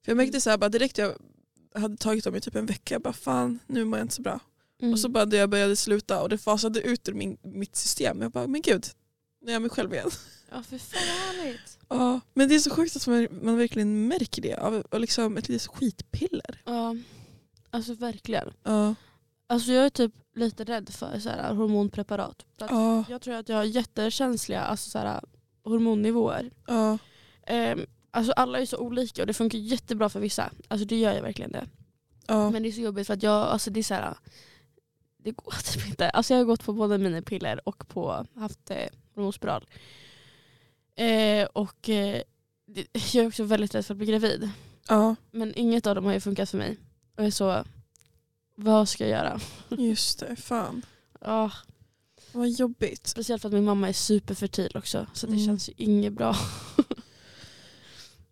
[0.05, 1.15] För jag märkte så här, bara direkt jag
[1.75, 4.21] hade tagit dem i typ en vecka, jag bara fan nu mår jag inte så
[4.21, 4.39] bra.
[4.81, 4.93] Mm.
[4.93, 8.21] Och så bara när jag började sluta och det fasade ut ur min, mitt system.
[8.21, 8.85] Jag bara, men gud,
[9.41, 10.09] nu är jag mig själv igen.
[10.51, 11.79] Ja för fan vad härligt.
[11.89, 15.37] Ja, men det är så sjukt att man, man verkligen märker det av, av liksom
[15.37, 16.61] ett litet skitpiller.
[16.65, 16.95] Ja,
[17.69, 18.53] alltså verkligen.
[18.63, 18.95] Ja,
[19.47, 22.45] Alltså jag är typ lite rädd för så här, hormonpreparat.
[22.59, 25.21] För ja, Jag tror att jag har jättekänsliga alltså, så här,
[25.63, 26.51] hormonnivåer.
[26.67, 26.97] ja,
[27.47, 30.51] Ehm, alltså alla är så olika och det funkar jättebra för vissa.
[30.67, 31.67] Alltså det gör jag verkligen det.
[32.27, 32.49] ja.
[32.49, 34.13] Men det är så jobbigt för att jag, alltså det är så här,
[35.17, 36.09] det går typ inte.
[36.09, 38.77] Alltså jag har gått på både mina piller och på haft eh,
[39.15, 39.65] hormonspiral.
[40.95, 42.21] Eh, och eh,
[43.13, 44.49] jag är också väldigt rädd för att bli gravid.
[45.31, 46.77] Men inget av dem har ju funkat för mig.
[47.15, 47.63] Och jag är så,
[48.55, 49.39] vad ska jag göra?
[49.69, 50.85] Just det, fan.
[51.21, 51.51] Ja,
[52.31, 53.07] Vad jobbigt.
[53.07, 55.07] speciellt för att min mamma är superfertil också.
[55.13, 55.45] Så det Mm.
[55.45, 56.35] känns ju inget bra.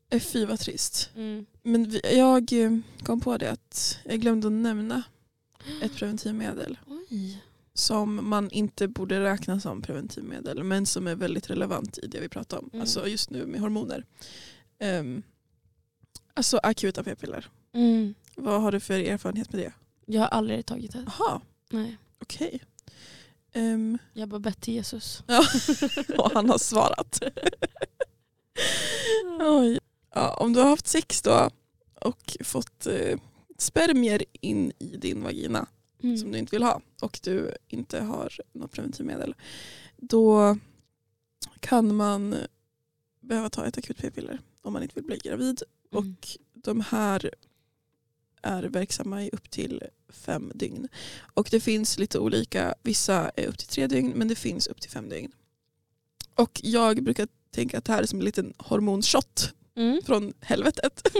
[0.09, 1.09] Eh, Fy vad trist.
[1.15, 1.45] Mm.
[1.63, 5.03] Men vi, jag eh, kom på det att jag glömde att nämna
[5.81, 7.43] ett preventivmedel Oj.
[7.73, 12.29] som man inte borde räkna som preventivmedel men som är väldigt relevant i det vi
[12.29, 12.69] pratar om.
[12.73, 12.81] Mm.
[12.81, 14.05] Alltså just nu med hormoner.
[14.99, 15.23] Um,
[16.33, 17.49] alltså akuta p-piller.
[17.73, 18.13] Mm.
[18.35, 19.73] Vad har du för erfarenhet med det?
[20.11, 21.05] Jag har aldrig tagit det.
[21.19, 21.97] Jaha, Nej.
[22.21, 22.61] okej.
[23.53, 25.23] Ehm, Jag har bara bett till Jesus.
[26.17, 27.19] och han har svarat.
[29.39, 29.79] Oj.
[30.13, 31.49] Ja, om du har haft sex då
[32.01, 33.17] och fått eh,
[33.57, 35.67] spermier in i din vagina
[36.03, 36.17] Mm.
[36.17, 39.35] som du inte vill ha och du inte har något preventivmedel
[39.97, 40.57] då
[41.59, 42.35] kan man
[43.19, 45.63] behöva ta ett akut p-piller om man inte vill bli gravid.
[45.91, 46.09] Mm.
[46.09, 47.31] Och de här
[48.41, 50.87] är verksamma i upp till fem dygn.
[51.33, 54.81] Och det finns lite olika, vissa är upp till tre dygn men det finns upp
[54.81, 55.31] till fem dygn.
[56.35, 60.01] Och jag brukar tänka att det här är som en liten hormonshot Mm.
[60.05, 61.07] från helvetet.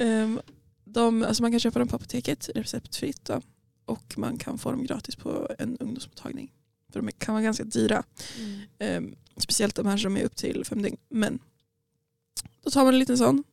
[0.00, 0.40] Ehm,
[0.84, 3.40] de, alltså man kan köpa dem på apoteket receptfritt då,
[3.84, 6.52] och man kan få dem gratis på en ungdomsmottagning.
[6.92, 8.04] För de kan vara ganska dyra.
[8.38, 8.60] Mm.
[8.78, 10.96] Ehm, speciellt de här som är upp till fem dygn.
[11.08, 11.38] Men
[12.64, 13.44] då tar man en liten sån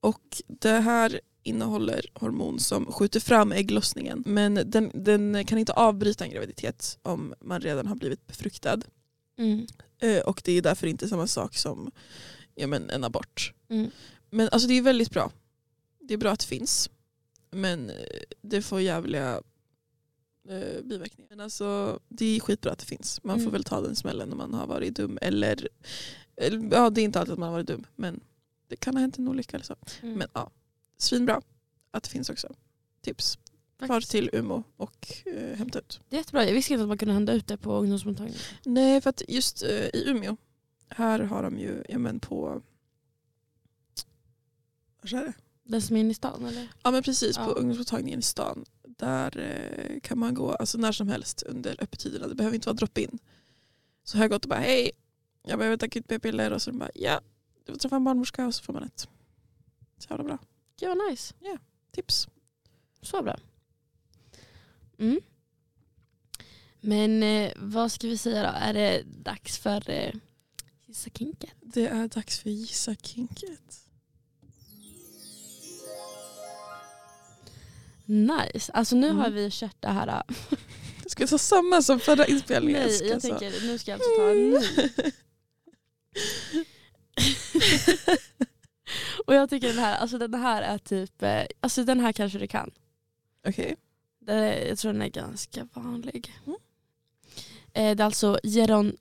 [0.00, 4.22] och det här innehåller hormon som skjuter fram ägglossningen.
[4.26, 8.80] Men den, den kan inte avbryta en graviditet om man redan har blivit befruktad.
[9.38, 9.66] Mm.
[9.98, 11.90] Eh, och det är därför inte samma sak som
[12.54, 13.52] ja, men en abort.
[13.68, 13.90] Mm.
[14.30, 15.30] Men alltså det är väldigt bra.
[16.00, 16.90] Det är bra att det finns.
[17.50, 17.96] Men eh,
[18.42, 19.40] det får jävliga
[20.48, 21.28] eh, biverkningar.
[21.30, 23.20] Men alltså, det är skitbra att det finns.
[23.24, 23.52] Man får Mm.
[23.52, 25.18] väl ta den smällen när man har varit dum.
[25.22, 25.68] Eller,
[26.36, 27.86] eller, ja det är inte alltid att man har varit dum.
[27.96, 28.20] Men
[28.68, 29.76] det kan ha hänt en olycka eller så.
[30.02, 30.18] Mm.
[30.18, 30.50] Men ja,
[30.96, 31.42] svinbra
[31.90, 32.54] att det finns också.
[33.00, 33.38] Tips.
[33.86, 36.00] Far till Umo och eh, hämta ut.
[36.08, 36.46] Det är jättebra.
[36.46, 38.40] Jag visste inte att man kunde hända ut det på ungdomsmottagningen.
[38.64, 40.36] Nej, för att just eh, i Umeå,
[40.88, 42.62] här har de ju, ja men på,
[45.02, 45.32] vad är det?
[45.64, 46.68] Den som är inne i stan eller?
[46.82, 47.44] Ja men precis, Ja.
[47.44, 48.64] på ungdomsmottagningen i stan.
[48.82, 52.26] Där eh, kan man gå alltså, när som helst under öppettiderna.
[52.28, 53.18] Det behöver inte vara drop-in.
[54.04, 54.90] Så har jag gått och bara hej,
[55.42, 57.20] jag behöver ett akut p-piller och så de bara ja,
[57.66, 59.08] du får träffa en barnmorska och så får man ett.
[59.98, 60.38] Så jävla bra.
[60.80, 61.34] Gud vad nice.
[61.90, 62.28] Tips.
[63.02, 63.38] Så bra.
[64.98, 65.20] Mm.
[66.80, 68.48] Men eh, vad ska vi säga då?
[68.58, 70.12] Är det dags för eh,
[70.86, 71.50] Gissa kinket?
[71.60, 73.86] Det är dags för gissa kinket.
[78.04, 78.72] Nice.
[78.72, 79.18] Alltså nu Mm.
[79.18, 80.22] har vi kört det här.
[81.02, 82.82] Jag ska ta samma som förra inspelningen.
[82.86, 84.60] Nej, jag så- tänker nu ska jag alltså ta en ny.
[89.26, 92.38] Och jag tycker den här, alltså den här är typ, eh, alltså den här kanske
[92.38, 92.70] du kan.
[93.46, 93.76] Okej.
[94.18, 96.32] Det är, jag tror den är ganska vanlig.
[96.46, 96.58] Mm.
[97.72, 98.96] Eh, det är alltså geron,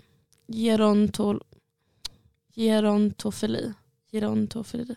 [0.47, 1.43] gerontol,
[2.55, 3.73] gerontofili.
[4.11, 4.95] Gerontofili.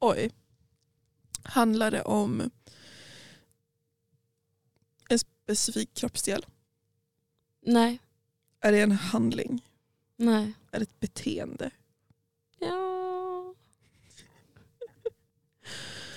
[0.00, 0.30] Oj.
[1.42, 2.50] Handlar det om
[5.08, 6.46] en specifik kroppsdel?
[7.60, 7.98] Nej,
[8.60, 9.64] Är det en handling?
[10.16, 10.52] nej.
[10.70, 11.70] Är det ett beteende?
[12.58, 12.74] Ja.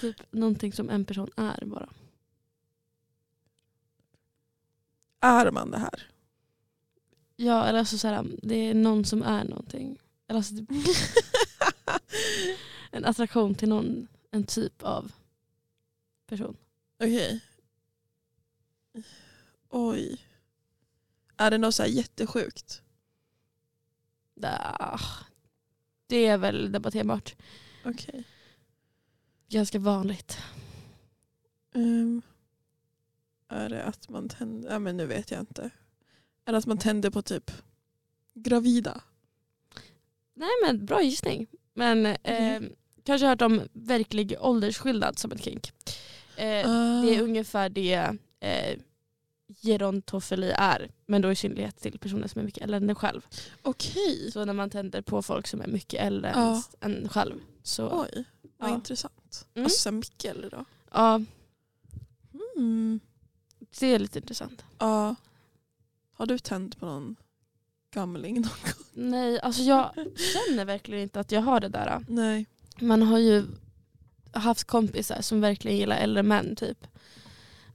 [0.01, 1.89] Typ någonting som en person är bara.
[5.19, 6.11] Är man det här?
[7.35, 9.99] Ja, eller alltså så här, det är någon som är någonting.
[10.27, 10.69] Eller alltså typ
[12.91, 15.11] en attraktion till någon, en typ av
[16.25, 16.57] person.
[16.99, 17.41] Okej.
[19.69, 20.25] Oj.
[21.37, 22.81] Är det något så här jättesjukt?
[26.07, 27.35] Det är väl debatterbart.
[27.85, 28.23] Okej.
[29.51, 30.37] Ganska vanligt.
[31.75, 32.21] Ehm,
[33.49, 35.69] är det att man tänder, ja men nu vet jag inte.
[36.45, 37.51] Är det att man tänder på typ
[38.33, 39.01] gravida?
[40.33, 41.47] Nej men bra gissning.
[41.73, 42.61] Men eh,
[43.03, 45.71] kanske hört om verklig åldersskillnad som ett kink.
[46.35, 48.79] Eh, Det är ungefär det eh,
[49.61, 50.91] gerontofili är.
[51.05, 53.25] Men då i synnerhet till personer som är mycket äldre än en själv.
[53.61, 54.31] Okej.
[54.31, 56.63] Så när man tänder på folk som är mycket äldre Ja.
[56.79, 57.39] än en själv.
[57.63, 58.23] Så Oj,
[58.57, 58.75] vad Ja.
[58.75, 59.13] intressant.
[59.53, 59.63] Mm.
[59.65, 60.65] Alltså så eller då?
[60.91, 61.21] ja,
[62.57, 62.99] Mm.
[63.79, 64.63] det är lite intressant.
[64.79, 65.15] Ja.
[66.13, 67.15] Har du tänt på någon
[67.91, 68.85] gamling någon gång?
[68.93, 72.05] Nej, alltså jag känner verkligen inte att jag har det där.
[72.07, 72.45] Nej.
[72.79, 73.45] Man har ju
[74.33, 76.87] haft kompisar som verkligen gillar äldre män typ.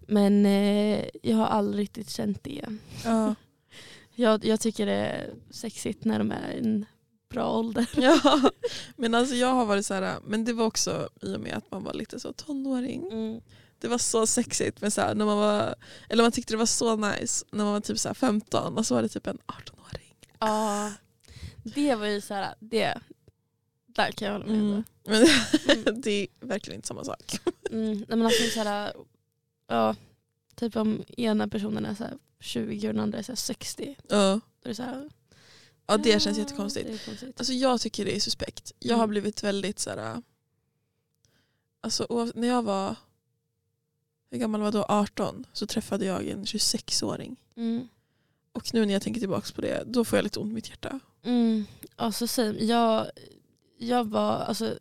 [0.01, 2.65] Men eh, jag har aldrig riktigt känt det.
[3.05, 3.35] Ja.
[4.19, 6.87] Jag, jag tycker det är sexigt när de är en
[7.29, 7.87] bra ålder.
[7.97, 8.51] ja.
[8.97, 11.71] Men alltså jag har varit så här, men det var också i och med att
[11.71, 13.13] man var lite så tonåring.
[13.13, 13.41] Mm.
[13.79, 15.75] Det var så sexigt men så här, när man var,
[16.09, 18.87] eller man tyckte det var så nice när man var typ så här 15 och
[18.87, 20.15] så var det typ en 18-åring.
[20.39, 20.93] Ja,
[21.65, 22.95] det var ju så här, det,
[23.87, 24.61] Där kan jag hålla med.
[24.61, 24.85] Mm.
[25.05, 25.27] Men
[25.87, 26.01] Mm.
[26.01, 27.39] det är verkligen inte samma sak.
[27.71, 27.93] Mm.
[27.93, 28.93] Nej, men alltså, så här,
[29.69, 29.97] ja,
[30.55, 33.97] typ om ena personen är så här 20 och den andra är så här 60.
[34.09, 34.41] Ja.
[34.63, 35.09] Då är det så
[35.87, 36.87] ja det känns ja, jättekonstigt.
[36.93, 37.35] Det konstigt.
[37.41, 38.73] Alltså jag tycker det är suspekt.
[38.79, 39.11] Jag har Mm.
[39.11, 40.23] blivit väldigt så här.
[41.81, 42.97] Alltså när jag var,
[44.31, 44.85] hur gammal var då?
[44.89, 47.37] 18 så träffade jag en 26-åring.
[47.57, 47.89] Mm.
[48.53, 50.69] Och nu när jag tänker tillbaka på det då får jag lite ont i mitt
[50.69, 51.01] hjärta.
[51.23, 51.65] Mm.
[51.97, 52.59] Alltså, same.
[52.59, 53.07] jag,
[53.79, 54.79] jag var, alltså,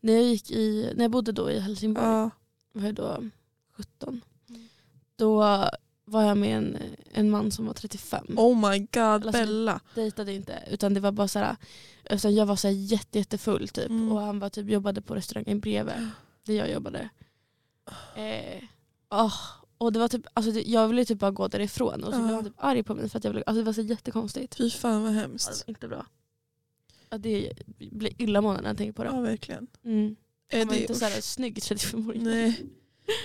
[0.00, 2.30] när jag, gick i, när jag bodde då i Helsingborg, Ja.
[2.72, 3.24] var jag då
[3.72, 4.20] 17.
[4.48, 4.68] Mm.
[5.16, 5.42] Då
[6.08, 6.78] var jag med en,
[7.12, 8.26] en man som var 35.
[8.38, 9.80] Oh my god Alltså, Bella.
[9.94, 11.56] dejtade inte utan det var bara så här,
[12.10, 14.12] alltså jag var så här jätte, jättefull typ Mm.
[14.12, 16.08] och han var typ jobbade på restaurangen bredvid
[16.44, 17.08] där jag jobbade.
[18.16, 18.62] Eh,
[19.10, 19.34] åh,
[19.78, 22.22] och det var typ, alltså jag ville typ bara gå därifrån och så Ja.
[22.24, 24.54] blev han typ arg på mig för att jag ville, alltså det var så jättekonstigt.
[24.54, 25.64] Fy fan vad hemskt.
[25.66, 26.06] var inte bra.
[27.10, 27.52] Ja, det
[27.90, 29.10] blir illamående när jag tänker på det.
[29.10, 29.66] Ja verkligen.
[29.84, 30.16] Mm.
[30.52, 31.24] Han var det, inte så här usch.
[31.24, 32.22] snygg 35-åring.
[32.22, 32.66] Nej.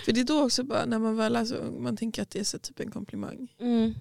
[0.06, 2.30] För det är då också bara när man väl är så ung man tänker att
[2.30, 3.56] det är så typ en komplimang.
[3.60, 3.94] Mm.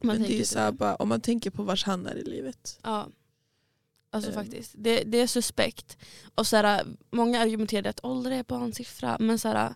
[0.00, 2.24] Men det är typ så här, bara, om man tänker på vars han är i
[2.24, 2.78] livet.
[2.82, 3.08] Ja.
[4.10, 4.34] Alltså Ehm.
[4.36, 4.74] faktiskt.
[4.78, 5.96] Det, det är suspekt.
[6.34, 9.16] Och så här, många argumenterar att ålder är barnsiffra.
[9.20, 9.74] Men så här,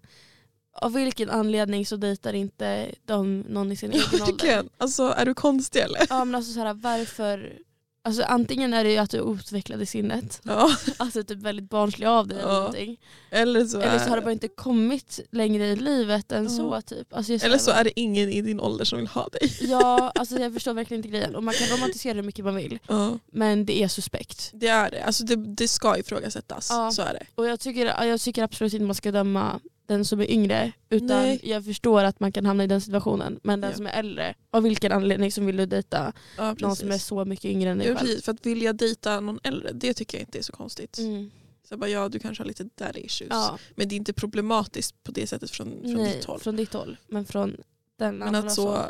[0.72, 4.26] av vilken anledning så dejtar inte de någon i sin egen ålder?
[4.26, 4.68] Verkligen.
[4.78, 6.06] Alltså är du konstig eller?
[6.08, 7.58] Ja men alltså så här, varför?
[8.04, 9.18] Alltså antingen är det ju att du
[9.82, 10.40] i sinnet.
[10.44, 10.76] Ja.
[10.96, 12.58] Alltså typ väldigt barnslig av dig eller Ja.
[12.58, 13.00] någonting.
[13.30, 16.50] Eller så, Eller så har det bara inte kommit längre i livet än Ja.
[16.50, 17.14] så typ.
[17.14, 19.56] Alltså eller så är det ingen i din ålder som vill ha dig.
[19.60, 21.34] Ja, alltså jag förstår verkligen inte grejen.
[21.36, 22.78] Och man kan romantisera hur mycket man vill.
[22.88, 23.18] Ja.
[23.32, 24.50] Men det är suspekt.
[24.54, 25.02] Det är det.
[25.04, 26.68] Alltså det, det ska ifrågasättas.
[26.70, 26.90] Ja.
[26.90, 27.26] Så är det.
[27.34, 30.72] Och jag tycker, jag tycker absolut inte man ska döma den som är yngre.
[30.90, 31.40] Utan Nej.
[31.42, 33.40] jag förstår att man kan hamna i den situationen.
[33.42, 33.76] Men den Ja.
[33.76, 37.24] som är äldre, av vilken anledning som vill du dejta Ja, någon som är så
[37.24, 38.06] mycket yngre än dig Ja, själv?
[38.06, 38.24] precis.
[38.24, 40.98] För att vilja dejta någon äldre, det tycker jag inte är så konstigt.
[40.98, 41.30] Mm.
[41.68, 43.28] Så jag bara, ja, du kanske har lite daddy issues.
[43.30, 46.40] Ja, Men det är inte problematiskt på det sättet från, från nej, ditt håll.
[46.40, 46.96] från ditt håll.
[47.06, 47.56] Men från
[47.98, 48.82] den Men att så eh,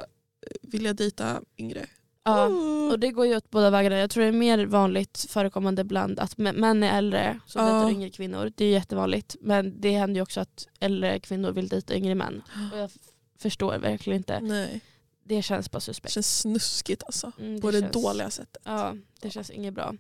[0.62, 1.86] vilja dejta yngre.
[2.24, 2.46] Ja.
[2.92, 3.96] Och det går ju åt båda vägarna.
[3.98, 7.72] Jag tror det är mer vanligt förekommande bland att mä- män är äldre som Ja.
[7.72, 8.52] dejtar yngre kvinnor.
[8.56, 9.36] Det är jättevanligt.
[9.40, 12.42] Men det händer ju också att äldre kvinnor vill dejta yngre män.
[12.72, 12.90] Och jag
[13.38, 14.40] förstår verkligen inte.
[14.40, 14.80] Nej,
[15.24, 16.14] Det känns bara det suspekt.
[16.14, 17.32] känns snuskigt alltså.
[17.38, 18.62] Mm, På det känns- dåliga sättet.
[18.64, 19.94] Ja, det känns inget bra.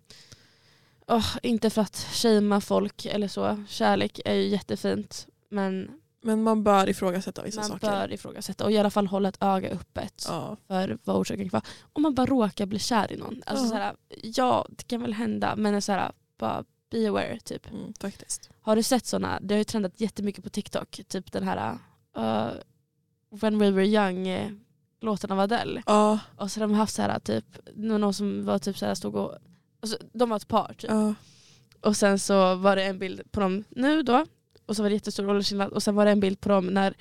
[1.06, 3.64] Åh, inte för att shamea folk eller så.
[3.68, 5.26] Kärlek är ju jättefint.
[5.48, 5.90] Men
[6.22, 7.86] Men man bör ifrågasätta vissa man saker.
[7.90, 10.56] bör ifrågasätta och i alla fall hålla ett öga öppet Ja.
[10.68, 11.70] för vad orsaken kan vara.
[11.92, 13.42] Om man bara råkar bli kär i någon.
[13.46, 13.70] Alltså, Ja.
[13.70, 15.56] såhär, ja, det kan väl hända.
[15.56, 17.38] Men såhär, bara be aware.
[17.44, 17.70] Typ.
[17.70, 18.50] Mm, faktiskt.
[18.60, 19.38] Har du sett såna?
[19.40, 21.00] Det har ju trendat jättemycket på TikTok.
[21.08, 21.78] Typ den här
[22.18, 22.50] uh,
[23.30, 24.50] When We Were Young eh,
[25.00, 25.82] låten av Adele.
[25.86, 28.94] Ja, Och så har de haft så här typ, någon som var typ så här
[28.94, 29.34] stod och,
[29.80, 30.90] alltså, de var ett par typ.
[30.90, 31.14] ja.
[31.80, 34.26] Och sen så var det en bild på dem nu då.
[34.66, 35.72] Och så var det jättestor åldersskillnad.
[35.72, 36.94] Och sen var det en bild på dem när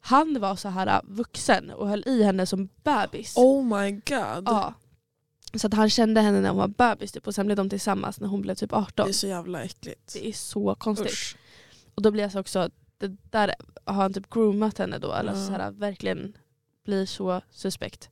[0.00, 3.36] han var så här äh, vuxen och höll i henne som bebis.
[3.36, 4.42] Oh my god.
[4.46, 4.74] ja.
[5.54, 7.26] Så att han kände henne när hon var bebis typ.
[7.26, 9.06] och sen blev de tillsammans när hon blev typ 18.
[9.06, 10.12] Det är så jävla äckligt.
[10.12, 11.12] Det är så konstigt.
[11.12, 11.36] Usch.
[11.94, 15.12] Och då blir jag så också, det där har han typ groomat henne då.
[15.12, 15.46] Eller Ja.
[15.46, 16.36] så här, verkligen
[16.84, 18.10] blir så suspekt.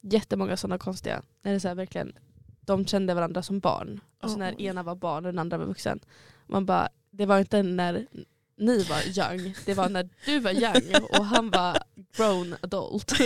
[0.00, 1.22] Jättemånga sådana konstiga.
[1.42, 2.12] När det är så här, verkligen,
[2.60, 4.00] de kände varandra som barn.
[4.22, 6.00] Och så när ena var barn och den andra var vuxen.
[6.46, 8.06] Man bara, det var inte när
[8.58, 11.78] ni var young, det var när du var young och han var
[12.16, 13.12] grown adult.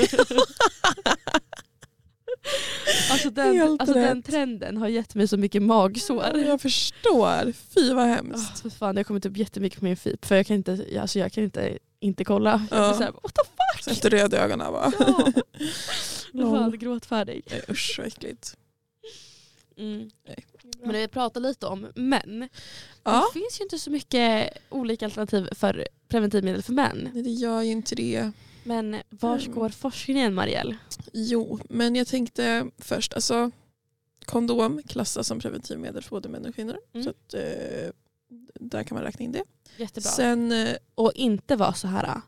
[3.11, 6.37] alltså den, Helt alltså den trenden har gett mig så mycket magsår.
[6.37, 7.53] Jag förstår.
[7.53, 8.61] Fy vad Oh, hemskt.
[8.61, 11.33] för fan, har kommit upp jättemycket på min feed för jag kan inte, alltså jag
[11.33, 12.51] kan inte, inte kolla.
[12.51, 12.95] Jag blir Ja.
[12.95, 13.85] så här, what the fuck?
[13.85, 14.93] Så efter röda ögonen bara.
[14.99, 15.33] Ja.
[16.33, 17.45] Jag fan gråtfärdig.
[17.69, 18.57] Usch vad äckligt.
[19.79, 20.11] Mm.
[20.29, 20.45] Nej.
[20.83, 22.49] Men vi pratar lite om män.
[23.05, 23.25] Ja.
[23.35, 27.11] Det finns ju inte så mycket olika alternativ för preventivmedel för män.
[27.15, 28.31] Nej, det gör ju inte det.
[28.65, 29.53] Men var Mm.
[29.55, 30.77] går forskningen Marielle?
[31.13, 33.51] Jo, men jag tänkte först, alltså
[34.25, 36.79] kondom klassas som preventivmedel för både män och kvinnor.
[36.93, 37.05] Mm.
[37.05, 37.91] Så att, eh,
[38.55, 39.45] där kan man räkna in det.
[39.77, 40.11] Jättebra.
[40.11, 42.21] Sen, eh, Och inte vara så här.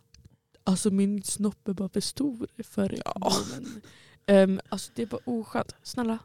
[0.65, 3.13] Alltså min snopp är bara för stor för Ja.
[3.13, 3.83] kondomen.
[4.27, 5.75] Um, alltså det är bara oskönt.
[5.83, 6.19] Snälla,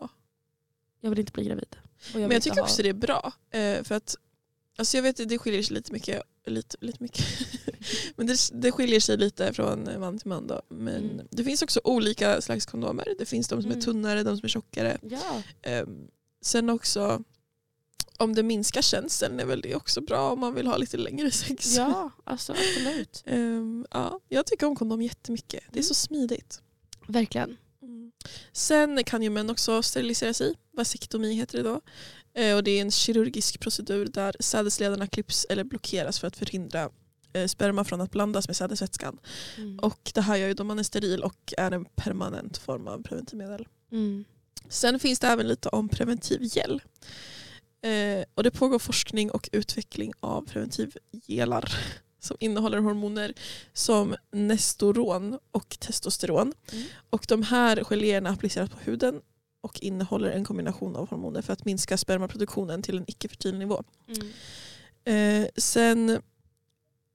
[0.00, 0.08] ja.
[1.06, 1.76] Jag vill inte bli gravid.
[2.12, 3.32] Vill Men jag tycker ha- också det är bra.
[3.50, 4.16] Eh, för att,
[4.76, 6.22] alltså jag vet att det skiljer sig lite mycket.
[6.46, 7.24] Lite, lite mycket.
[8.16, 10.46] Men det, det skiljer sig lite från man till man.
[10.46, 10.62] Då.
[10.68, 11.26] Men Mm.
[11.30, 13.14] det finns också olika slags kondomer.
[13.18, 13.78] Det finns de som Mm.
[13.78, 14.98] är tunnare, de som är tjockare.
[15.02, 16.08] Ja, Ehm,
[16.42, 17.22] sen också
[18.18, 21.30] om det minskar känseln är väl det också bra om man vill ha lite längre
[21.30, 21.76] sex.
[21.76, 23.22] ja alltså absolut.
[23.26, 25.64] Ehm, ja, jag tycker om kondom jättemycket.
[25.72, 26.62] Det är så smidigt.
[27.08, 27.56] Verkligen.
[28.06, 28.12] Mm.
[28.52, 30.54] Sen kan ju män också sterilisera sig.
[30.72, 31.80] Vasektomi heter det då.
[32.34, 36.90] Eh, och det är en kirurgisk procedur där sädesledarna klipps eller blockeras för att förhindra
[37.32, 39.18] eh, sperma från att blandas med sädesvätskan.
[39.56, 39.78] Mm.
[39.78, 43.02] Och det här gör ju då man är steril och är en permanent form av
[43.02, 43.68] preventivmedel.
[43.92, 44.24] Mm.
[44.68, 46.82] Sen finns det även lite om preventivgel.
[47.82, 51.72] Eh, och det pågår forskning och utveckling av preventivgelar
[52.26, 53.32] som innehåller hormoner
[53.72, 56.52] som nestoron och testosteron.
[56.72, 56.84] Mm.
[57.10, 59.20] Och de här geléerna appliceras på huden
[59.60, 63.82] och innehåller en kombination av hormoner för att minska spermaproduktionen till en icke-fertil nivå.
[64.08, 64.32] Mm.
[65.04, 66.22] Eh, sen,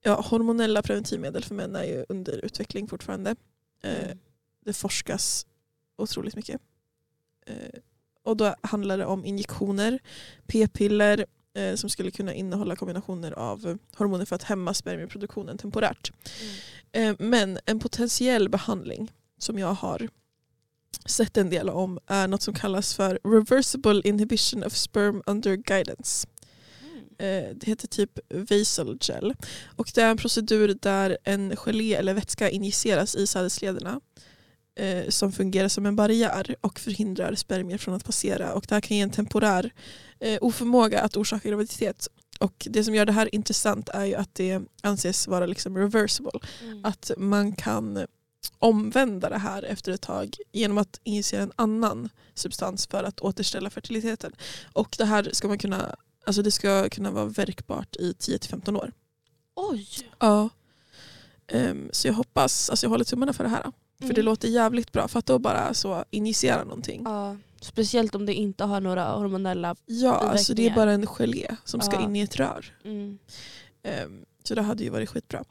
[0.03, 3.36] ja, hormonella preventivmedel för män är ju under utveckling fortfarande.
[3.84, 4.18] Eh, Mm.
[4.66, 5.45] det forskas
[5.97, 6.62] otroligt mycket.
[7.45, 7.80] Eh,
[8.24, 9.99] och då handlar det om injektioner,
[10.47, 11.26] p-piller
[11.56, 16.12] eh, som skulle kunna innehålla kombinationer av hormoner för att hämma spermieproduktionen temporärt.
[16.91, 17.10] Mm.
[17.10, 20.10] Eh, men en potentiell behandling som jag har
[21.06, 26.28] sett en del om är något som kallas för reversible inhibition of sperm under guidance.
[26.82, 26.99] Mm.
[27.18, 29.34] Eh, Det heter typ Vasal gel.
[29.76, 34.02] Och det är en procedur där en gelé eller vätska injiceras i sädeslederna
[34.76, 38.54] eh, som fungerar som en barriär och förhindrar spermier från att passera.
[38.54, 39.72] Och det här kan ge en temporär
[40.20, 42.08] eh, oförmåga att orsaka graviditet.
[42.40, 46.40] Och det som gör det här intressant är ju att det anses vara liksom reversible.
[46.64, 46.86] Mm.
[46.86, 48.08] Att man kan
[48.60, 53.70] omvända det här efter ett tag genom att injicera en annan substans för att återställa
[53.70, 54.34] fertiliteten.
[54.74, 55.96] Och det här ska man kunna,
[56.26, 58.92] alltså det ska kunna vara verkbart i 10-15 år.
[59.56, 59.88] Oj!
[60.20, 60.50] Ja.
[61.48, 63.72] Ehm, så jag hoppas, alltså jag håller tummarna för det här.
[64.02, 64.16] För Mm.
[64.16, 65.08] det låter jävligt bra.
[65.08, 67.02] För att då bara så injicera någonting.
[67.06, 69.76] Ja, speciellt om det inte har några hormonella...
[69.86, 72.02] Ja, alltså det är bara en gelé som ska Ja.
[72.04, 72.78] in i ett rör.
[72.84, 73.18] Mm.
[73.84, 75.43] Ehm, Så det hade ju varit skitbra.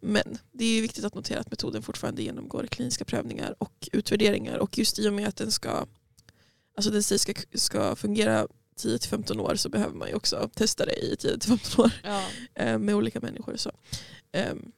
[0.00, 4.58] Men det är ju viktigt att notera att metoden fortfarande genomgår kliniska prövningar och utvärderingar.
[4.58, 5.86] Och just i och med att den ska,
[6.76, 8.46] alltså den sägs ska, ska fungera
[8.82, 12.22] 10-15 år så behöver man ju också testa det i 10-15 år Ja.
[12.54, 13.56] eh, med olika människor.
[13.56, 13.70] Så,
[14.32, 14.72] Ehm,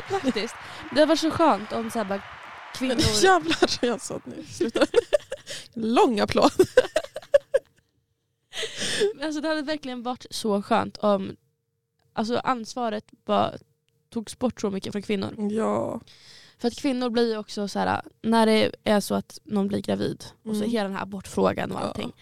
[0.09, 0.55] Faktiskt.
[0.95, 2.23] Det var så skönt om så här bara
[2.81, 3.23] Men kvinnor...
[3.23, 4.87] jävlar, jag sa nu sluta.
[5.75, 6.53] Lång applåd.
[9.23, 11.37] Alltså det hade verkligen varit så skönt om
[12.13, 13.53] alltså ansvaret bara
[14.11, 15.51] togs bort så mycket från kvinnor.
[15.53, 16.01] Ja.
[16.59, 19.81] För att kvinnor blir ju också så här när det är så att någon blir
[19.81, 20.71] gravid och så Mm.
[20.71, 21.85] hela den här abortfrågan och Ja.
[21.85, 22.13] allting.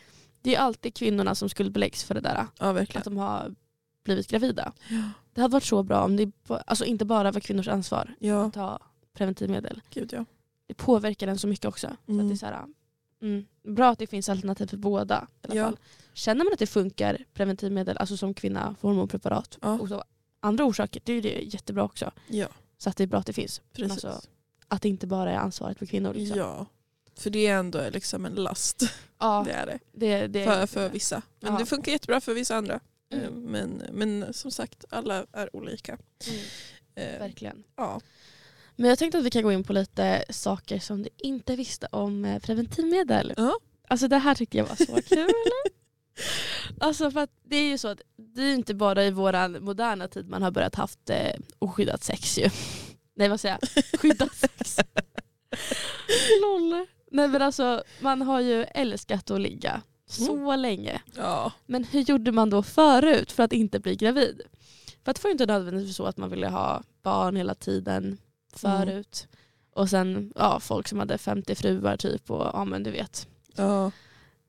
[0.43, 2.47] Det är alltid kvinnorna som skuldbeläggs för det där.
[2.59, 3.03] ja, Att verkligen.
[3.05, 3.55] de har
[4.05, 4.73] blivit gravida.
[4.89, 5.03] Ja.
[5.35, 8.55] Det hade varit så bra om det alltså inte bara var kvinnors ansvar ja, att
[8.55, 8.79] ta
[9.15, 9.83] preventivmedel.
[9.91, 10.25] gud ja.
[10.67, 11.87] Det påverkar den så mycket också.
[11.87, 12.29] Så att Mm.
[12.29, 12.65] det är så här,
[13.27, 15.27] mm, bra att det finns alternativ för båda.
[15.43, 15.65] I alla Ja.
[15.65, 15.79] fall.
[16.15, 19.79] Känner man att det funkar preventivmedel, alltså som kvinna, för hormonpreparat Ja.
[19.81, 20.05] och så
[20.41, 22.13] andra orsaker, det är det jättebra också.
[22.29, 22.49] Ja,
[22.79, 23.63] Så att det är bra att det finns.
[23.73, 23.93] Precis.
[24.05, 24.29] alltså,
[24.69, 26.15] att det inte bara är ansvaret på kvinnor.
[26.15, 26.39] Liksom.
[26.39, 26.67] Ja,
[27.17, 28.83] för det är ändå liksom en last.
[29.19, 29.79] Ja, Det är det.
[29.93, 31.23] det, det För, för vissa.
[31.41, 31.59] Men Ja.
[31.59, 32.81] det funkar jättebra för vissa andra.
[33.13, 33.25] Mm.
[33.25, 35.93] Eh, Men, men som sagt, alla är olika.
[36.29, 36.41] Mm,
[36.99, 37.65] Eh, verkligen.
[37.77, 38.01] Ja.
[38.77, 41.87] Men jag tänkte att vi kan gå in på lite saker som du inte visste
[41.91, 43.35] om eh, preventivmedel.
[43.37, 43.59] Ja.
[43.89, 45.31] Alltså det här tyckte jag var så kul.
[46.81, 50.09] alltså för att det är ju så att det är inte bara i våran moderna
[50.09, 52.51] tid man har börjat haft eh, oskyddat sex ju.
[53.15, 54.01] Nej vad säger jag?
[54.01, 54.77] Skyddat sex.
[56.43, 56.87] Loll.
[57.11, 61.01] Nej men alltså man har ju älskat att ligga så länge.
[61.17, 61.53] Ja.
[61.67, 64.43] Men hur gjorde man då förut för att inte bli gravid?
[65.05, 68.19] För att det var ju inte nödvändigtvis så att man ville ha barn hela tiden
[68.59, 69.29] förut.
[69.75, 73.91] Och sen ja, folk som hade 50 fruar typ och ja men du vet, Ja.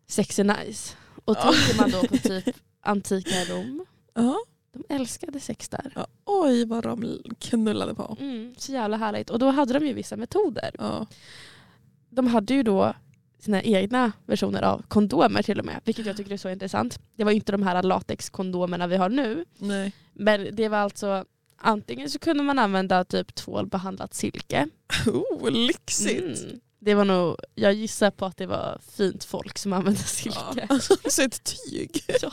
[0.08, 0.96] sex är nice.
[1.26, 4.36] Och tänker man då på typ antika Rom, Ja.
[4.74, 5.92] de älskade sex där.
[5.96, 6.08] ja.
[6.26, 8.18] Oj vad de knullade på.
[8.20, 9.30] Mm, så jävla härligt.
[9.30, 10.72] Och då hade de ju vissa metoder.
[10.80, 11.08] Ja.
[12.10, 12.94] De hade ju då
[13.40, 17.00] sina egna versioner av kondomer till och med, vilket jag tycker är så intressant.
[17.16, 19.94] Det var ju inte de här latexkondomerna vi har nu, Nej.
[20.14, 21.26] Men det var alltså
[21.58, 24.68] antingen så kunde man använda typ tvålbehandlat silke.
[25.08, 26.40] Oh, lyxigt.
[26.44, 26.60] Mm.
[26.80, 30.38] Det var nog, jag gissar på att det var fint folk som använde silke.
[30.56, 30.66] Ja.
[31.04, 32.04] Alltså ett tyg.
[32.22, 32.32] Ja.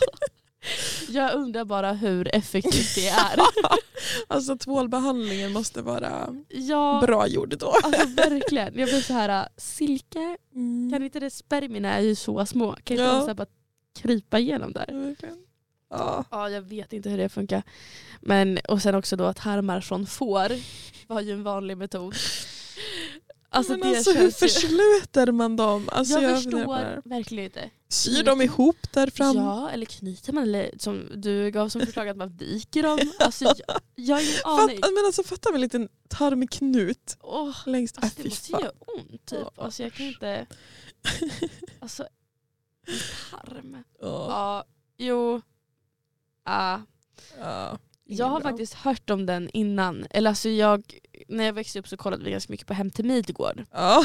[1.08, 3.38] Jag undrar bara hur effektivt det är.
[4.28, 7.74] Alltså tvålbehandlingen måste vara Ja, bra gjord då.
[7.82, 8.78] alltså verkligen.
[8.78, 10.90] Jag blir så här, silke, Mm.
[10.92, 12.72] kan inte det, spermierna är ju så små.
[12.72, 13.26] Kan inte Ja.
[13.26, 13.46] här bara
[13.98, 14.86] krypa igenom där?
[14.92, 15.43] Verkligen.
[15.98, 16.24] Ja.
[16.30, 17.62] Ja, jag vet inte hur det funkar.
[18.20, 20.52] Men, och sen också då att tarmar från får
[21.06, 22.14] var ju en vanlig metod.
[23.54, 25.88] Alltså Men alltså hur försluter man dem?
[25.92, 26.36] Alltså, jag, här.
[26.36, 27.70] förstår verkligen inte.
[27.88, 29.36] Syr de ihop där fram?
[29.36, 32.98] Ja, eller knyter man eller som du gav som förslag att man viker dem.
[33.18, 33.54] Alltså, jag,
[33.94, 34.78] jag har ingen aning.
[34.82, 37.98] Fatt, men alltså, fatta med en liten tarmknut Åh, längst.
[37.98, 39.38] alltså, Äh, det fy måste göra ont typ.
[39.56, 39.64] Ja.
[39.64, 40.46] Alltså, jag kan inte...
[41.80, 42.02] Alltså,
[42.86, 42.94] en
[43.30, 43.84] tarm.
[44.00, 44.26] Ja.
[44.28, 44.64] Ja,
[44.96, 45.40] jo.
[46.44, 46.78] Ah.
[47.40, 47.78] Ja.
[48.04, 48.50] Jag har Bra.
[48.50, 50.06] faktiskt hört om den innan.
[50.10, 53.04] Eller alltså jag, när jag växte upp så kollade vi ganska mycket på Hem till
[53.04, 53.64] Midgård.
[53.72, 54.04] Ja.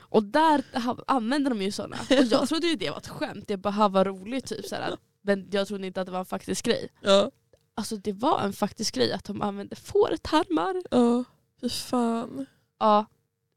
[0.00, 0.64] Och där
[1.06, 1.96] använder de ju sådana.
[2.10, 3.44] Och jag trodde ju det var ett skämt.
[3.48, 4.96] Det bara var roligt typ såhär.
[5.22, 6.88] Men jag trodde inte att det var en faktisk grej.
[7.00, 7.30] Ja.
[7.74, 10.82] Alltså det var en faktisk grej att de använde fårtarmar.
[10.90, 11.24] Ja.
[11.60, 12.46] Fy fan.
[12.78, 13.06] Ja,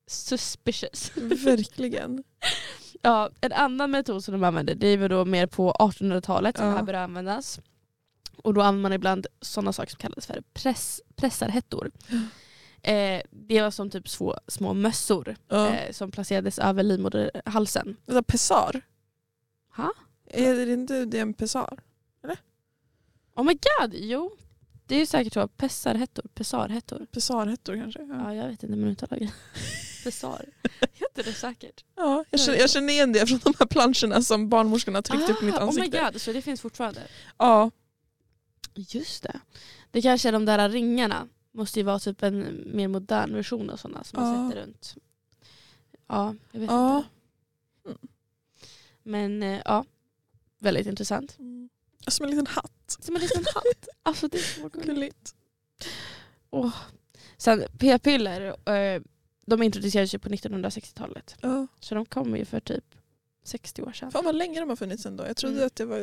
[0.07, 1.11] suspicious.
[1.15, 2.23] Verkligen.
[3.05, 6.65] Ja, en annan metod som de använde det är väl då mer på 1800-talet som
[6.65, 6.71] Ja.
[6.71, 7.59] det här började användas.
[8.43, 11.91] Och då använder man ibland sådana saker som kallas för press, pressarhettor.
[12.85, 15.69] Eh, det var som typ små, små mössor Ja.
[15.69, 17.97] eh, som placerades över livmoderhalsen.
[18.07, 18.81] Alltså, pessar?
[19.75, 19.93] Ha?
[20.29, 21.79] Är det inte det en pessar?
[23.35, 24.31] Oh my god, jo.
[24.87, 25.47] Det är ju säkert så.
[25.47, 27.05] Pessarhettor, pessarhettor.
[27.11, 28.01] Pessarhettor kanske?
[28.03, 28.15] Ja.
[28.15, 29.31] Ja, jag vet inte men uttalar det.
[30.03, 30.45] Pessar.
[30.93, 31.83] Heter det säkert?
[31.95, 35.41] Ja, jag, känner, jag känner igen det från de här planscherna som barnmorskorna tryckte upp
[35.43, 36.09] i mitt Ah, oh my ansikte.
[36.11, 37.01] god, så det finns fortfarande?
[37.37, 37.71] Ja,
[38.75, 39.39] Just det.
[39.91, 41.27] Det kanske är de där ringarna.
[41.51, 44.49] Måste ju vara typ en mer modern version av sådana som man Ja.
[44.49, 44.95] sätter runt.
[46.07, 46.97] Ja, jag vet Ja.
[46.97, 47.99] inte.
[49.03, 49.85] Men eh, ja,
[50.59, 51.39] väldigt intressant.
[51.39, 51.69] Mm.
[52.07, 52.97] Som en liten hatt.
[52.99, 53.87] Som en liten hatt.
[54.03, 55.35] Alltså det är så gulligt.
[56.49, 56.75] Åh.
[57.37, 59.01] Sen p-piller, eh,
[59.45, 61.35] de introducerades ju på 1960-talet.
[61.41, 61.67] Ja.
[61.79, 62.95] Så de kom ju för typ
[63.43, 64.11] 60 år sedan.
[64.11, 65.25] Fan vad länge de har funnits ändå.
[65.27, 65.67] Jag trodde Mm.
[65.67, 65.99] att det var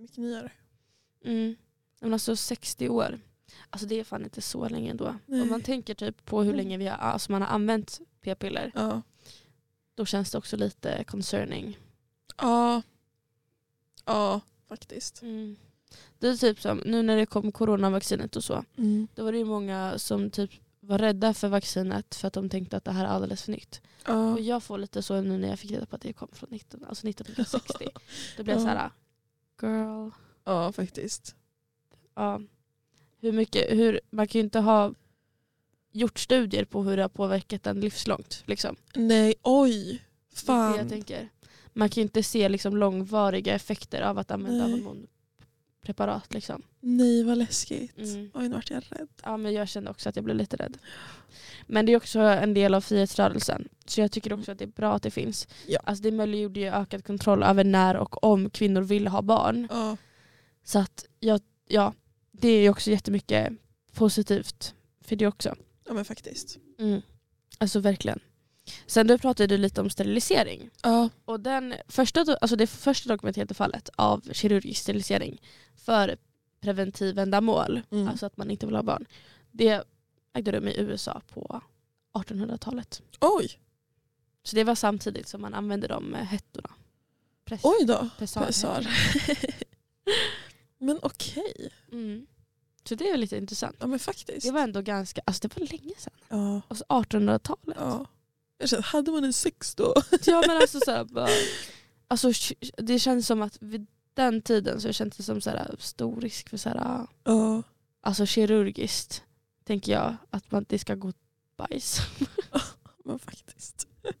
[0.00, 0.52] mycket nyare.
[1.24, 1.56] Mm.
[2.04, 3.18] Men alltså 60 år.
[3.70, 5.14] Alltså det är fan inte så länge ändå.
[5.26, 5.42] Nej.
[5.42, 6.56] Om man tänker typ på hur Mm.
[6.56, 8.72] länge vi har, alltså man har använt p-piller.
[8.74, 9.02] Ja.
[9.94, 11.78] Då känns det också lite concerning.
[12.36, 12.82] Ja.
[14.04, 15.22] Ja, faktiskt.
[16.18, 18.64] Det är typ som nu när det kom coronavaccinet och så.
[18.78, 19.08] Mm.
[19.14, 20.50] Då var det ju många som typ
[20.80, 23.80] var rädda för vaccinet för att de tänkte att det här är alldeles för nytt.
[24.06, 24.32] Ja.
[24.32, 26.48] Och jag får lite så nu när jag fick reda på att det kom från
[26.50, 27.88] 19, alltså 1960.
[28.36, 28.70] Då blev jag Ja.
[28.72, 28.90] så här,
[29.62, 30.10] girl.
[30.44, 31.36] ja, faktiskt.
[32.14, 32.40] Ja.
[33.20, 34.94] Hur mycket, hur, man kan ju inte ha
[35.92, 38.42] gjort studier på hur det har påverkat en livslångt.
[38.46, 38.76] Liksom.
[38.94, 39.90] Nej, oj.
[39.90, 40.88] Är det jag Fan.
[40.88, 41.28] tänker.
[41.72, 44.80] Man kan ju inte se liksom långvariga effekter av att använda Nej.
[44.82, 46.34] hormonpreparat.
[46.34, 46.62] Liksom.
[46.80, 47.98] Nej, vad läskigt.
[47.98, 48.30] Mm.
[48.34, 49.08] Oj, nu vart jag rädd.
[49.22, 50.78] Ja, men jag kände också att jag blev lite rädd.
[51.66, 53.68] Men det är också en del av frihetsrörelsen.
[53.86, 55.48] Så jag tycker också att det är bra att det finns.
[55.66, 55.80] Ja.
[55.84, 59.68] Alltså det möjliggjorde ju ökad kontroll över när och om kvinnor vill ha barn.
[59.70, 59.96] Ja.
[60.64, 61.92] Så att jag, ja,
[62.40, 63.52] det är ju också jättemycket
[63.92, 65.54] positivt för det också.
[65.86, 66.58] ja, men faktiskt.
[66.78, 67.02] Mm.
[67.58, 68.20] Alltså verkligen.
[68.86, 70.70] Sen du pratade du lite om sterilisering.
[70.82, 71.08] Ja.
[71.24, 75.42] Och den första, alltså det första dokumenterade fallet av kirurgisk sterilisering
[75.76, 76.16] för
[76.60, 78.08] preventivändamål, Mm.
[78.08, 79.06] alltså att man inte vill ha barn,
[79.50, 79.82] det
[80.32, 81.60] ägde rum i USA på
[82.14, 83.02] 1800-talet.
[83.20, 83.60] Oj,
[84.42, 86.70] Så det var samtidigt som man använde de eh, hettorna.
[87.44, 88.08] Press, oj då.
[88.18, 88.86] pessar.
[90.84, 91.70] Men okej.
[91.92, 92.26] Mm.
[92.88, 93.76] Så det är lite intressant.
[93.80, 94.46] Ja men faktiskt.
[94.46, 96.12] Det var ändå ganska, alltså det var länge sedan.
[96.28, 96.60] Ja.
[96.68, 97.76] Alltså 1800-talet.
[97.80, 98.06] ja.
[98.58, 99.94] Jag känner, hade man en sex då?
[100.26, 101.28] Ja men alltså, så här, bara,
[102.08, 102.32] alltså
[102.76, 106.48] det känns som att vid den tiden så känns det som så här, stor risk
[106.48, 107.62] för så här, Ja.
[108.00, 109.22] alltså kirurgiskt
[109.64, 111.12] tänker jag att man det ska gå
[111.56, 111.98] bajs.
[113.04, 113.86] Men faktiskt.
[114.06, 114.12] Åh,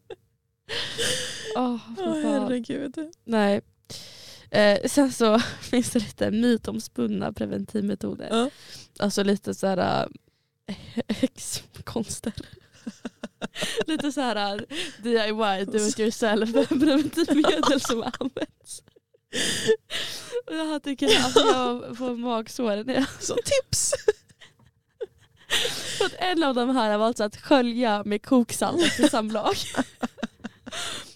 [1.54, 2.42] Ja för fan.
[2.42, 3.12] herregud.
[3.24, 3.60] Nej.
[4.54, 8.28] Eh, sen så finns det lite mytomspunna preventivmetoder.
[8.30, 8.50] Ja.
[8.98, 10.08] Alltså lite så här
[10.66, 10.76] äh,
[11.08, 12.32] häxkonster.
[13.86, 14.60] lite så här äh,
[15.02, 18.82] DIY, do it yourself preventivmedel som används.
[20.46, 23.92] Och jag tycker att jag får magsår när jag Så tips!
[25.98, 29.54] för att en av de här var alltså att skölja med koksalt efter samlag.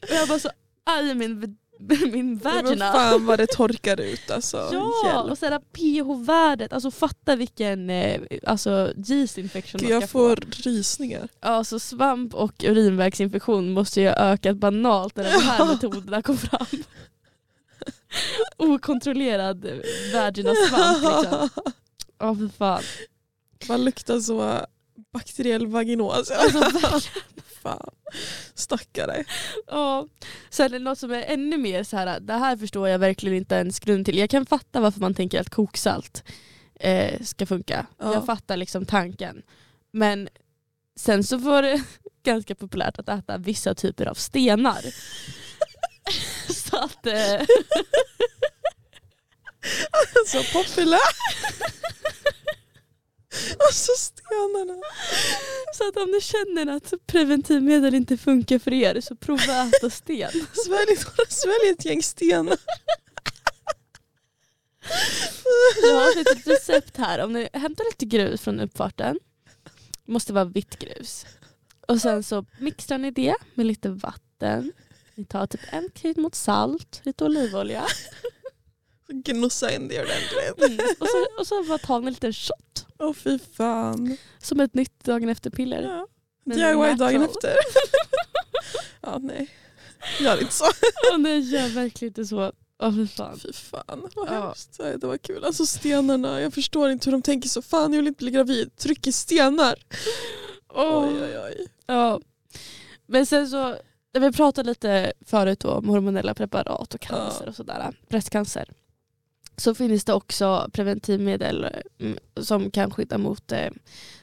[0.02, 0.50] Och jag var så
[0.84, 1.56] arg i min,
[2.12, 2.92] min Men vagina.
[2.92, 4.56] fan vad det torkar ut alltså.
[4.72, 5.30] Ja, Hjälp.
[5.30, 10.36] och sen pH-värdet, alltså fatta vilken eh, alltså, yeast infection Gud, man ska jag får
[10.36, 10.68] få.
[10.70, 11.28] rysningar.
[11.40, 15.64] Ja, alltså svamp och urinvägsinfektion måste ju ha ökat banalt när de här Ja.
[15.64, 16.66] metoderna kom fram.
[18.56, 19.66] Okontrollerad
[20.14, 21.48] vaginasvamp liksom.
[22.18, 22.82] Ja för fan.
[23.68, 24.60] Man luktar så
[25.12, 26.30] bakteriell vaginos.
[26.30, 26.58] Alltså.
[27.68, 27.90] Fan.
[28.54, 29.24] Stackare.
[29.66, 30.08] Ja.
[30.50, 33.36] Sen är det något som är ännu mer så här, det här förstår jag verkligen
[33.36, 34.18] inte ens grund till.
[34.18, 36.24] Jag kan fatta varför man tänker att koksalt
[36.80, 37.86] eh, ska funka.
[37.98, 38.14] Ja.
[38.14, 39.42] Jag fattar liksom tanken.
[39.92, 40.28] Men
[40.96, 41.82] sen så var det
[42.22, 44.80] ganska populärt att äta vissa typer av stenar.
[46.52, 47.46] så att, eh,
[50.26, 51.00] Så populär.
[53.58, 54.82] Alltså stenarna.
[55.74, 59.90] så att om ni känner att preventivmedel inte funkar för er så prova att äta
[59.90, 60.30] sten.
[60.52, 60.96] Svälj,
[61.28, 62.58] svälj ett gäng stenar.
[65.82, 67.24] Jag har ett litet recept här.
[67.24, 69.18] Om ni hämtar lite grus från uppfarten,
[70.04, 71.26] måste vara vitt grus.
[71.88, 74.72] Och sen så mixar ni det med lite vatten.
[75.14, 77.86] Ni tar typ en krydd mot salt, lite olivolja.
[79.12, 80.70] Gnossa in det ordentligt.
[80.80, 80.86] Mm.
[81.00, 82.86] Och, så, och så bara ni en liten shot.
[82.98, 84.16] Åh fy fan.
[84.38, 85.82] Som ett nytt dagen efter-piller.
[85.82, 86.06] Ja.
[86.54, 87.54] DIY dagen efter.
[89.02, 89.50] ja nej.
[90.20, 90.64] Gör inte så.
[91.14, 92.52] Och nej, gör verkligen inte så.
[92.82, 93.38] Åh fy fan.
[93.38, 94.46] Fy fan vad Ja.
[94.46, 94.78] hemskt.
[94.78, 95.44] Det var kul.
[95.44, 96.40] Alltså stenarna.
[96.40, 97.62] Jag förstår inte hur de tänker så.
[97.62, 98.76] Fan jag vill inte bli gravid.
[98.76, 99.74] Tryck i stenar.
[100.74, 101.04] Åh.
[101.08, 101.66] Oj oj oj.
[101.86, 102.20] Ja.
[103.06, 103.76] Men sen så,
[104.18, 107.50] vi pratade lite förut om hormonella preparat och cancer Ja.
[107.50, 107.96] och sådär.
[108.08, 108.68] Bröstcancer.
[109.58, 111.66] Så finns det också preventivmedel
[111.98, 113.70] mm, som kan skydda mot eh,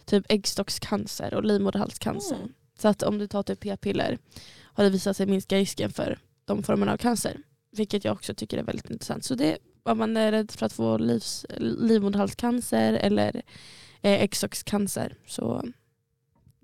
[0.05, 2.35] typ äggstockscancer och livmoderhalscancer.
[2.35, 2.53] Mm.
[2.79, 4.17] Så att om du tar typ p-piller
[4.63, 7.37] har det visat sig minska risken för de formerna av cancer.
[7.71, 9.25] Vilket jag också tycker är väldigt intressant.
[9.25, 13.41] Så det, om man är rädd för att få livs, livmoderhalscancer eller
[14.01, 15.63] eh, äggstockscancer så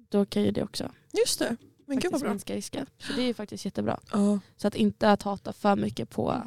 [0.09, 1.57] då kan ju det också Just det.
[1.85, 2.29] Men gud vad bra.
[2.29, 2.85] minska risken.
[2.97, 3.99] Så det är ju faktiskt jättebra.
[4.11, 4.39] Ja.
[4.57, 6.43] Så att inte att hata för mycket på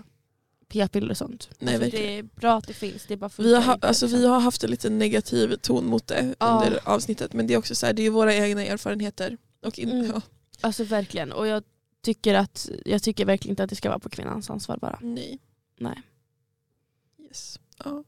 [0.75, 1.49] p-piller och sånt.
[1.59, 4.41] Nej, alltså, det är bra att det finns, det bara Vi har, alltså, vi har
[4.41, 6.63] haft en lite negativ ton mot det Ja.
[6.67, 9.37] under avsnittet men det är också så här, det är våra egna erfarenheter.
[9.67, 10.07] Och in, Mm.
[10.15, 10.21] ja,
[10.61, 11.33] Alltså verkligen.
[11.33, 11.63] Och jag
[12.03, 14.99] tycker, att, jag tycker verkligen inte att det ska vara på kvinnans ansvar bara.
[15.03, 15.39] nej.
[15.79, 16.03] Nej.
[17.29, 17.59] Yes.
[17.85, 18.05] Ja.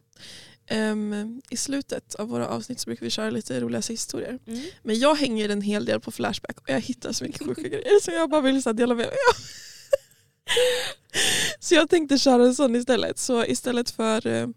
[0.68, 4.38] Ehm, I slutet av våra avsnitt så brukar vi köra lite roliga historier.
[4.82, 8.00] Men jag hänger en hel del på Flashback och jag hittar så mycket sjuka grejer
[8.02, 9.16] så jag bara vill så dela med mig.
[11.60, 13.18] Så jag tänkte köra en sån istället.
[13.18, 14.48] Så istället för eh,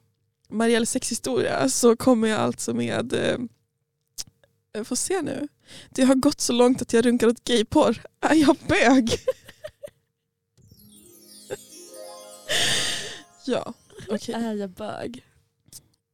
[0.49, 3.37] Marielles sexhistoria så kommer jag alltså med eh,
[4.83, 5.47] får se nu.
[5.89, 8.01] Det har gått så långt att jag runkar åt gayporr.
[8.21, 9.11] Är jag bög?
[13.45, 13.73] ja,
[14.09, 14.35] okej.
[14.35, 15.25] Är jag bög?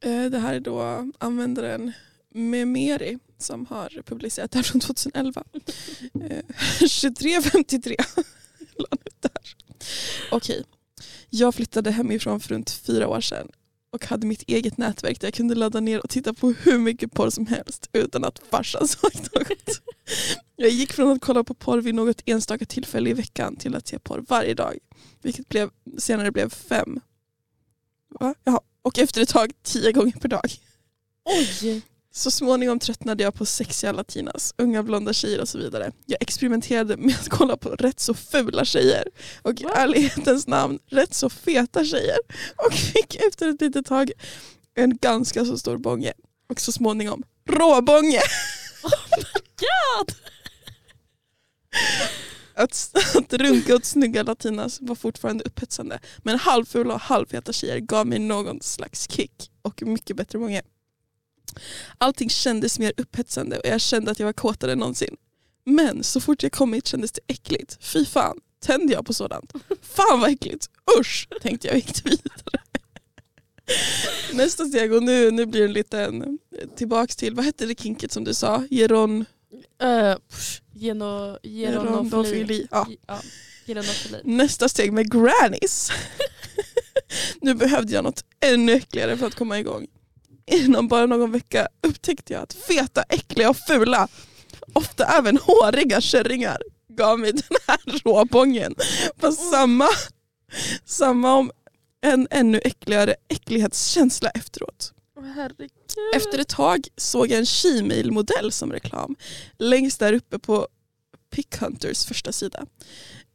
[0.03, 1.91] Eh, Det här är då användaren
[2.30, 5.43] Memeri som har publicerat det här från 2011.
[6.30, 6.45] Eh,
[6.80, 7.95] 2353
[8.78, 9.55] la han ut där.
[10.32, 10.64] Okej.
[11.30, 13.48] Jag flyttade hemifrån för runt fyra år sedan
[13.96, 17.14] och hade mitt eget nätverk där jag kunde ladda ner och titta på hur mycket
[17.14, 19.82] porr som helst utan att farsan såg något.
[20.56, 23.88] Jag gick från att kolla på porr vid något enstaka tillfälle i veckan till att
[23.88, 24.78] se porr varje dag.
[25.22, 27.00] Vilket blev, senare blev fem.
[28.20, 28.36] Va?
[28.44, 28.60] Jaha.
[28.82, 30.52] Och efter ett tag tio gånger per dag.
[31.26, 31.82] Oj!
[32.18, 35.91] Så småningom tröttnade jag på sexiga latinas, unga blonda tjejer och så vidare.
[36.05, 39.07] Jag experimenterade med att kolla på rätt så fula tjejer
[39.41, 42.18] och i ärlighetens namn rätt så feta tjejer
[42.55, 44.11] och fick efter ett litet tag
[44.76, 46.13] en ganska så stor bånge
[46.49, 48.22] och så småningom råbånge.
[49.59, 50.16] God!
[52.57, 58.07] Att, att runka åt snygga latinas var fortfarande upphetsande men halvfula och halvfeta tjejer gav
[58.07, 60.61] mig någon slags kick och mycket bättre bånge.
[61.98, 65.16] Allting kändes mer upphetsande och jag kände att jag var kåtare än någonsin.
[65.66, 67.78] Men så fort jag kom hit kändes det äckligt.
[67.82, 69.54] Fy fan, tände jag på sådant?
[69.82, 70.70] Fan vad äckligt,
[71.00, 72.62] usch tänkte jag och gick vidare.
[74.34, 76.38] Nästa steg och nu, nu blir det en liten
[76.76, 78.64] tillbaks till, vad hette det kinket som du sa?
[78.70, 79.26] Geron...
[79.84, 80.16] Uh,
[80.74, 82.68] geno, Geronofili.
[82.72, 82.88] Ja.
[83.08, 83.20] Ja,
[83.66, 84.22] geronofili.
[84.24, 85.91] Nästa steg med grannies.
[87.41, 89.88] nu behövde jag något ännu äckligare för att komma igång.
[90.52, 94.08] Inom bara någon vecka upptäckte jag att feta, äckliga och fula,
[94.74, 96.58] ofta även håriga kärringar
[96.89, 98.76] gav mig den här råbången.
[99.18, 99.88] Fast samma,
[100.86, 101.52] samma om
[102.02, 104.91] en ännu äckligare äcklighetskänsla efteråt.
[105.36, 105.72] Herregud.
[106.16, 109.16] Efter ett tag såg jag en Gmail-modell som reklam
[109.58, 110.68] längst där uppe på
[111.30, 112.66] Pickhunters första sida.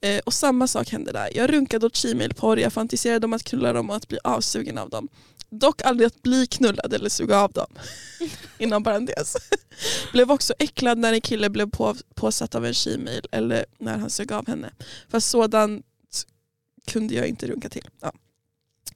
[0.00, 1.28] Eh, och samma sak hände där.
[1.36, 4.90] Jag runkade åt Gmail-porr, jag fantiserade om att knulla dem och att bli avsugen av
[4.90, 5.08] dem.
[5.50, 7.66] Dock aldrig att bli knullad eller suga av dem.
[8.58, 9.36] Inom parentes.
[10.12, 14.10] Blev också äcklad när en kille blev på, påsatt av en Gmail eller när han
[14.10, 14.70] sög av henne.
[15.08, 15.86] Fast sådant
[16.86, 17.88] kunde jag inte runka till.
[18.00, 18.12] Ja.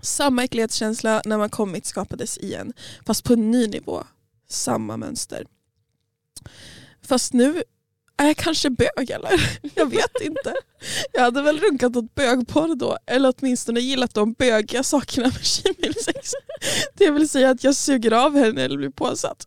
[0.03, 2.73] Samma äcklighetskänsla när man kommit skapades igen.
[3.07, 4.05] Fast på en ny nivå.
[4.49, 5.47] Samma mönster.
[7.03, 7.63] Fast nu
[8.17, 9.59] är jag kanske bög eller?
[9.75, 10.55] Jag vet inte.
[11.13, 12.99] Jag hade väl runkat åt bögporr då.
[13.07, 16.31] Eller åtminstone gillat de bögiga sakerna med tjejmilsex.
[16.95, 19.47] Det vill säga att jag suger av henne eller blir påsatt.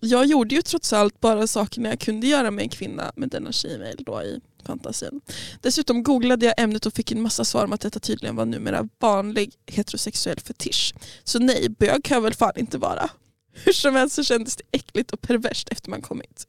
[0.00, 3.52] Jag gjorde ju trots allt bara sakerna jag kunde göra med en kvinna med denna
[3.52, 5.20] tjejmail då i fantasin.
[5.60, 8.88] Dessutom googlade jag ämnet och fick en massa svar om att detta tydligen var numera
[9.00, 10.94] vanlig heterosexuell fetisch.
[11.24, 13.10] Så nej, bög kan jag väl fan inte vara.
[13.52, 16.46] Hur som helst så kändes det äckligt och perverst efter man kommit.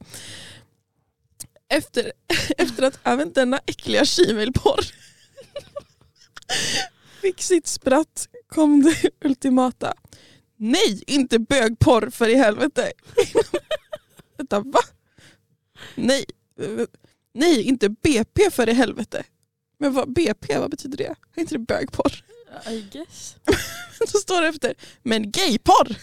[1.69, 2.11] Efter,
[2.57, 4.85] efter att även denna äckliga Gmail-porr
[7.21, 9.93] fick sitt spratt kom det ultimata.
[10.57, 12.91] Nej, inte bögporr för i helvete.
[14.37, 14.79] Vänta, va?
[15.95, 16.25] Nej,
[17.33, 19.23] nej, inte BP för i helvete.
[19.77, 21.15] Men vad, BP, vad betyder det?
[21.35, 22.23] Är inte det bögporr?
[22.69, 23.35] I guess.
[23.99, 25.97] Då står det efter, men gayporr!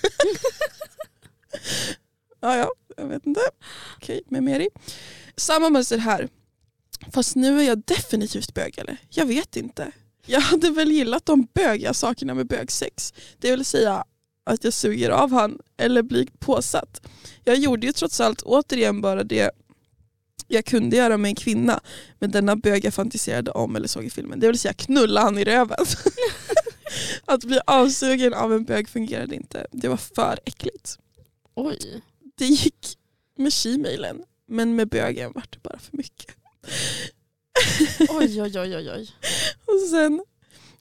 [2.40, 3.40] ja, ja, jag vet inte.
[3.96, 4.68] Okej, med Meri.
[5.36, 6.28] Samma mönster här.
[7.12, 8.96] Fast nu är jag definitivt bög eller?
[9.10, 9.92] Jag vet inte.
[10.26, 13.14] Jag hade väl gillat de bögiga sakerna med bögsex.
[13.38, 14.04] Det vill säga
[14.44, 17.00] att jag suger av han eller blir påsatt.
[17.44, 19.50] Jag gjorde ju trots allt återigen bara det
[20.48, 21.80] jag kunde göra med en kvinna
[22.18, 24.40] men denna bög jag fantiserade om eller såg i filmen.
[24.40, 25.86] Det vill säga knulla han i röven.
[27.24, 29.66] att bli avsugen av en bög fungerade inte.
[29.72, 30.98] Det var för äckligt.
[31.54, 32.02] Oj.
[32.38, 32.98] Det gick
[33.36, 34.22] med Gmailen
[34.52, 36.36] men med bögen var det bara för mycket.
[38.08, 39.10] Oj, oj, oj, oj, oj.
[39.66, 40.24] Och sen,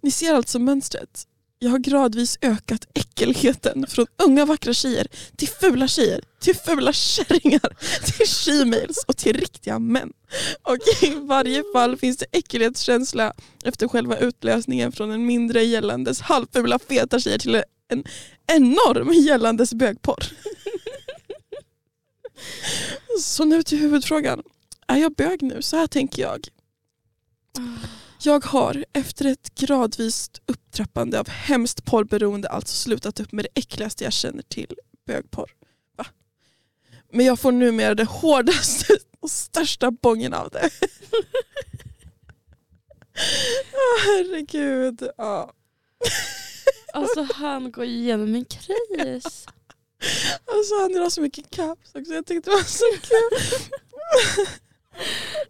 [0.01, 1.27] ni ser alltså mönstret.
[1.59, 7.77] Jag har gradvis ökat äckelheten från unga vackra tjejer till fula tjejer, till fula kärringar,
[8.05, 10.13] till shemales och till riktiga män.
[10.61, 16.79] Och i varje fall finns det äcklighetskänsla efter själva utlösningen från en mindre gällandes halvfula
[16.79, 18.03] feta tjejer till en
[18.47, 20.23] enorm gällandes bögporr.
[23.19, 24.43] Så nu till huvudfrågan.
[24.87, 25.61] Är jag bög nu?
[25.61, 26.47] Så här tänker jag.
[28.23, 34.03] Jag har efter ett gradvis upptrappande av hemskt porrberoende alltså slutat upp med det äckligaste
[34.03, 34.75] jag känner till,
[35.07, 35.51] bögporr.
[35.97, 36.05] Va?
[37.13, 40.59] Men jag får numera det hårdaste och största bången av det.
[43.73, 45.09] oh, herregud.
[45.17, 45.53] Ja.
[46.93, 49.45] Alltså han går igenom en kris.
[50.45, 52.13] Alltså han drar så mycket caps också.
[52.13, 53.65] Jag tyckte det var så kul.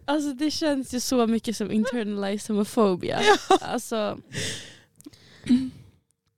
[0.06, 3.22] Alltså det känns ju så mycket som internalized homofobia.
[3.24, 3.58] Ja.
[3.62, 4.18] Alltså,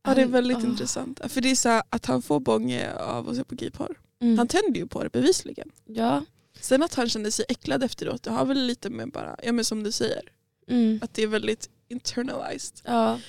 [0.06, 0.62] Ja, det är väldigt Ah.
[0.62, 1.20] intressant.
[1.28, 3.96] För det är så att han får bånge av att se på gayporr.
[4.22, 4.38] mm.
[4.38, 5.72] Han tänder ju på det bevisligen.
[5.86, 6.26] Ja.
[6.60, 9.66] Sen att han kände sig äcklad efteråt, det har väl lite med bara, ja men
[9.66, 10.22] som du säger,
[10.68, 11.00] Mm.
[11.04, 12.80] att det är väldigt internalized.
[12.84, 13.20] Ja.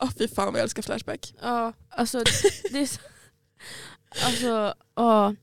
[0.00, 1.34] Åh fy fan vad jag älskar Flashback.
[1.42, 2.22] Ja, alltså
[2.70, 3.00] det är så...
[4.24, 5.34] Alltså, ja.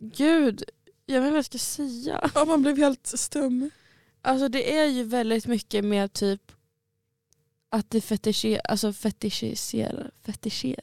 [0.00, 0.62] Gud.
[1.06, 2.30] Jag vet inte vad jag ska säga.
[2.34, 3.70] Ja, man blev helt stum.
[4.22, 6.52] Alltså det är ju väldigt mycket med typ
[7.70, 10.80] att det fetischer, alltså fetischiserar, fetischer,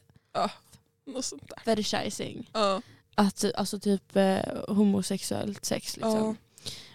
[1.06, 1.56] Något sånt där.
[1.64, 2.50] fetishizing.
[2.52, 2.82] Ja.
[3.14, 4.38] Att, alltså typ eh,
[4.68, 6.14] homosexuellt sex liksom.
[6.14, 6.34] Ja.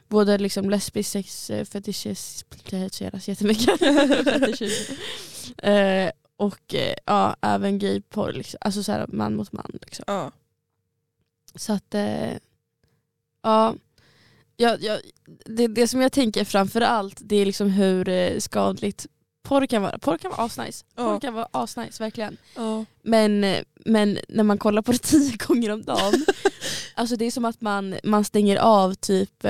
[0.08, 3.80] Både liksom lesbisk sex eh, fetischeras jättemycket.
[3.80, 4.92] Fetischis-
[5.68, 6.12] eh,
[6.42, 8.58] och eh, ja, även gayporr, liksom.
[8.62, 9.72] alltså så här, man mot man.
[9.82, 10.04] Liksom.
[10.08, 10.32] Ja.
[11.56, 12.34] Så att, eh,
[13.44, 13.76] ja.
[14.58, 15.00] Ja, ja,
[15.46, 19.08] det, det som jag tänker framför allt det är liksom hur eh, skadligt
[19.44, 20.86] porr kan vara, porr kan vara asnice.
[20.96, 21.20] Porr Ja.
[21.20, 22.38] kan vara asnice, verkligen.
[22.56, 22.86] Ja.
[23.02, 26.26] Men, men när man kollar på det tio gånger om dagen,
[26.96, 29.46] alltså det är som att man, man stänger av typ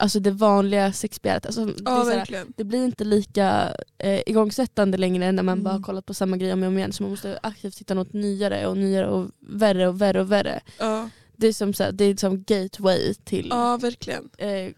[0.00, 1.46] alltså det vanliga sexbegäret.
[1.46, 5.64] Alltså, det, ja såhär, det blir inte lika eh, igångsättande längre när man Mm.
[5.64, 6.92] bara har kollat på samma grej om och om igen.
[6.92, 10.60] Så man måste aktivt hitta något nyare och nyare och värre och värre och värre.
[10.78, 11.10] Ja.
[11.36, 14.30] Det är som, såhär, det är som gateway till, ja verkligen.
[14.38, 14.70] eh,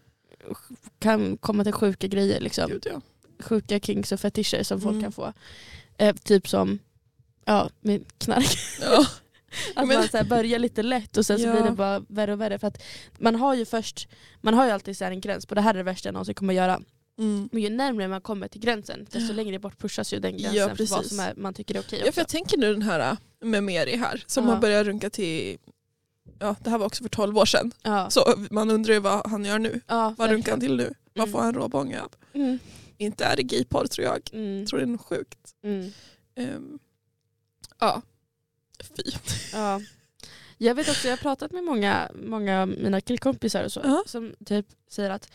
[0.99, 2.39] kan komma till sjuka grejer.
[2.39, 2.69] Liksom.
[2.71, 3.01] Gud, ja.
[3.39, 5.03] Sjuka kinks och fetischer som folk Mm.
[5.03, 5.33] kan få.
[5.97, 6.79] Eh, typ som
[7.45, 8.57] ja, med knark.
[8.81, 9.05] Ja.
[9.75, 11.51] Att Men- man så börjar lite lätt och sen så Ja.
[11.53, 12.59] blir det bara värre och värre.
[12.59, 12.83] För att
[13.17, 14.07] man har ju först,
[14.41, 16.13] man har ju alltid så här en gräns på det här är det värsta jag
[16.13, 16.81] någonsin kommer göra.
[17.19, 17.49] Mm.
[17.51, 20.75] Men ju närmare man kommer till gränsen desto längre bort pushas ju den gränsen Ja,
[20.75, 22.99] för vad som är, man tycker är okej Ja, för jag tänker nu den här
[23.11, 24.53] äh, med Meri här som Ja.
[24.53, 25.57] har börjat runka till,
[26.39, 27.71] ja det här var också för 12 år sedan.
[27.83, 28.09] Ja.
[28.09, 29.81] Så man undrar ju vad han gör nu.
[29.87, 30.93] Ja, Vad runkar han till nu?
[31.13, 31.31] Vad Mm.
[31.31, 32.11] får han råbånga av?
[32.33, 32.59] Mm.
[32.97, 34.29] Inte är det gayporr tror jag.
[34.33, 34.65] Mm.
[34.65, 35.39] Tror det är något sjukt.
[35.63, 35.91] Mm.
[36.35, 36.79] Ehm,
[37.79, 38.01] ja,
[38.83, 39.03] fy.
[39.53, 39.81] Ja.
[40.57, 44.03] Jag vet också, jag har pratat med många, många av mina killkompisar och så, Ja.
[44.07, 45.31] som typ säger att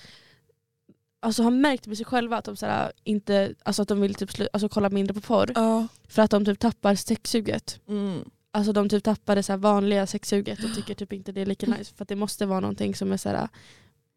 [1.20, 4.30] Alltså har märkt med sig själva att de, såhär, inte, alltså att de vill typ
[4.30, 5.86] slu- alltså kolla mindre på porr Ja.
[6.08, 7.80] för att de typ tappar sexsuget.
[7.88, 8.30] Mm.
[8.50, 11.94] Alltså de typ tappar det vanliga sexsuget och tycker typ inte det är lika nice
[11.94, 13.48] för att det måste vara någonting som är så här,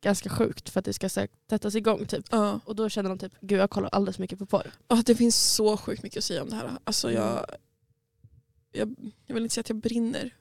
[0.03, 2.25] ganska sjukt för att det ska sättas igång typ.
[2.31, 2.59] Ja.
[2.65, 4.71] Och då känner de typ, gud jag kollar alldeles mycket på porr.
[4.87, 6.71] Ja, det finns så sjukt mycket att säga om det här.
[6.83, 7.21] Alltså Mm.
[7.21, 7.45] jag,
[8.71, 8.95] jag,
[9.25, 10.35] jag vill inte säga att jag brinner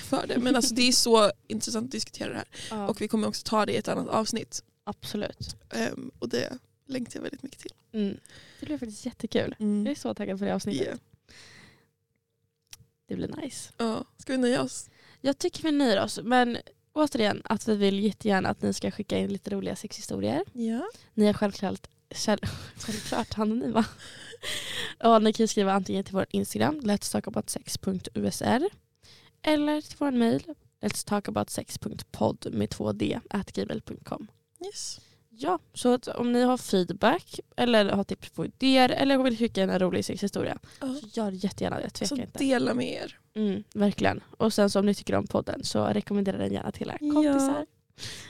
[0.00, 2.88] för det men alltså det är så intressant att diskutera det här.
[2.88, 4.64] Och vi kommer också ta det i ett annat avsnitt.
[4.84, 5.56] Absolut.
[5.70, 7.72] Ehm, och det längtar jag väldigt mycket till.
[7.92, 8.18] Mm.
[8.60, 9.54] Det blir faktiskt jättekul.
[9.58, 10.86] Jag är så taggad på det avsnittet.
[10.86, 10.98] Yeah.
[13.06, 13.72] Det blir nice.
[13.76, 14.04] Ja.
[14.18, 14.90] Ska vi nöja oss?
[15.20, 16.58] Jag tycker vi nöjer oss men
[16.92, 20.44] återigen att vi vill jättegärna att ni ska skicka in lite roliga sexhistorier.
[20.52, 20.88] Ja.
[21.14, 22.40] Ni är självklart, själv,
[22.76, 23.84] självklart anonyma.
[25.04, 28.62] Och ni kan skriva antingen till vår Instagram, letstalkaboutsex.usr
[29.42, 30.42] eller till vår mail,
[30.80, 34.26] letstalkaboutsex.podd med 2d at gmail.com.
[34.64, 35.00] Yes.
[35.36, 39.78] Ja, så om ni har feedback eller har tips på idéer eller vill skicka en
[39.78, 40.94] rolig sexhistoria Ja.
[41.00, 42.38] så gör jättegärna det, tveka Så inte.
[42.38, 43.18] dela med er.
[43.34, 44.20] Mm, verkligen.
[44.38, 47.12] Och sen så om ni tycker om podden så rekommendera den gärna till era Ja.
[47.14, 47.66] kompisar.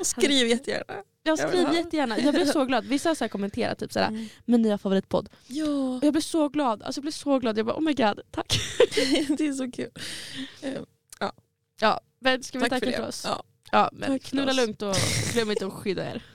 [0.00, 1.02] Och skriv jättegärna.
[1.24, 1.74] Skriver ha.
[1.74, 2.18] jättegärna.
[2.18, 2.84] Jag blir så glad.
[2.84, 4.26] Vissa har så här kommenterat typ såhär, Mm.
[4.44, 5.28] min nya favoritpodd.
[5.46, 5.64] Ja,
[5.96, 6.82] Och jag blir så glad.
[6.82, 7.58] Alltså jag blir så glad.
[7.58, 8.60] Jag bara oh my god, tack.
[9.38, 9.90] det är så kul.
[10.62, 10.84] Ehm,
[11.80, 13.22] Ja, men ska vi Tack tacka för för, oss?
[13.24, 14.94] Ja, Ja, men Tack knulla lugnt och
[15.32, 16.22] glöm inte att skydda er.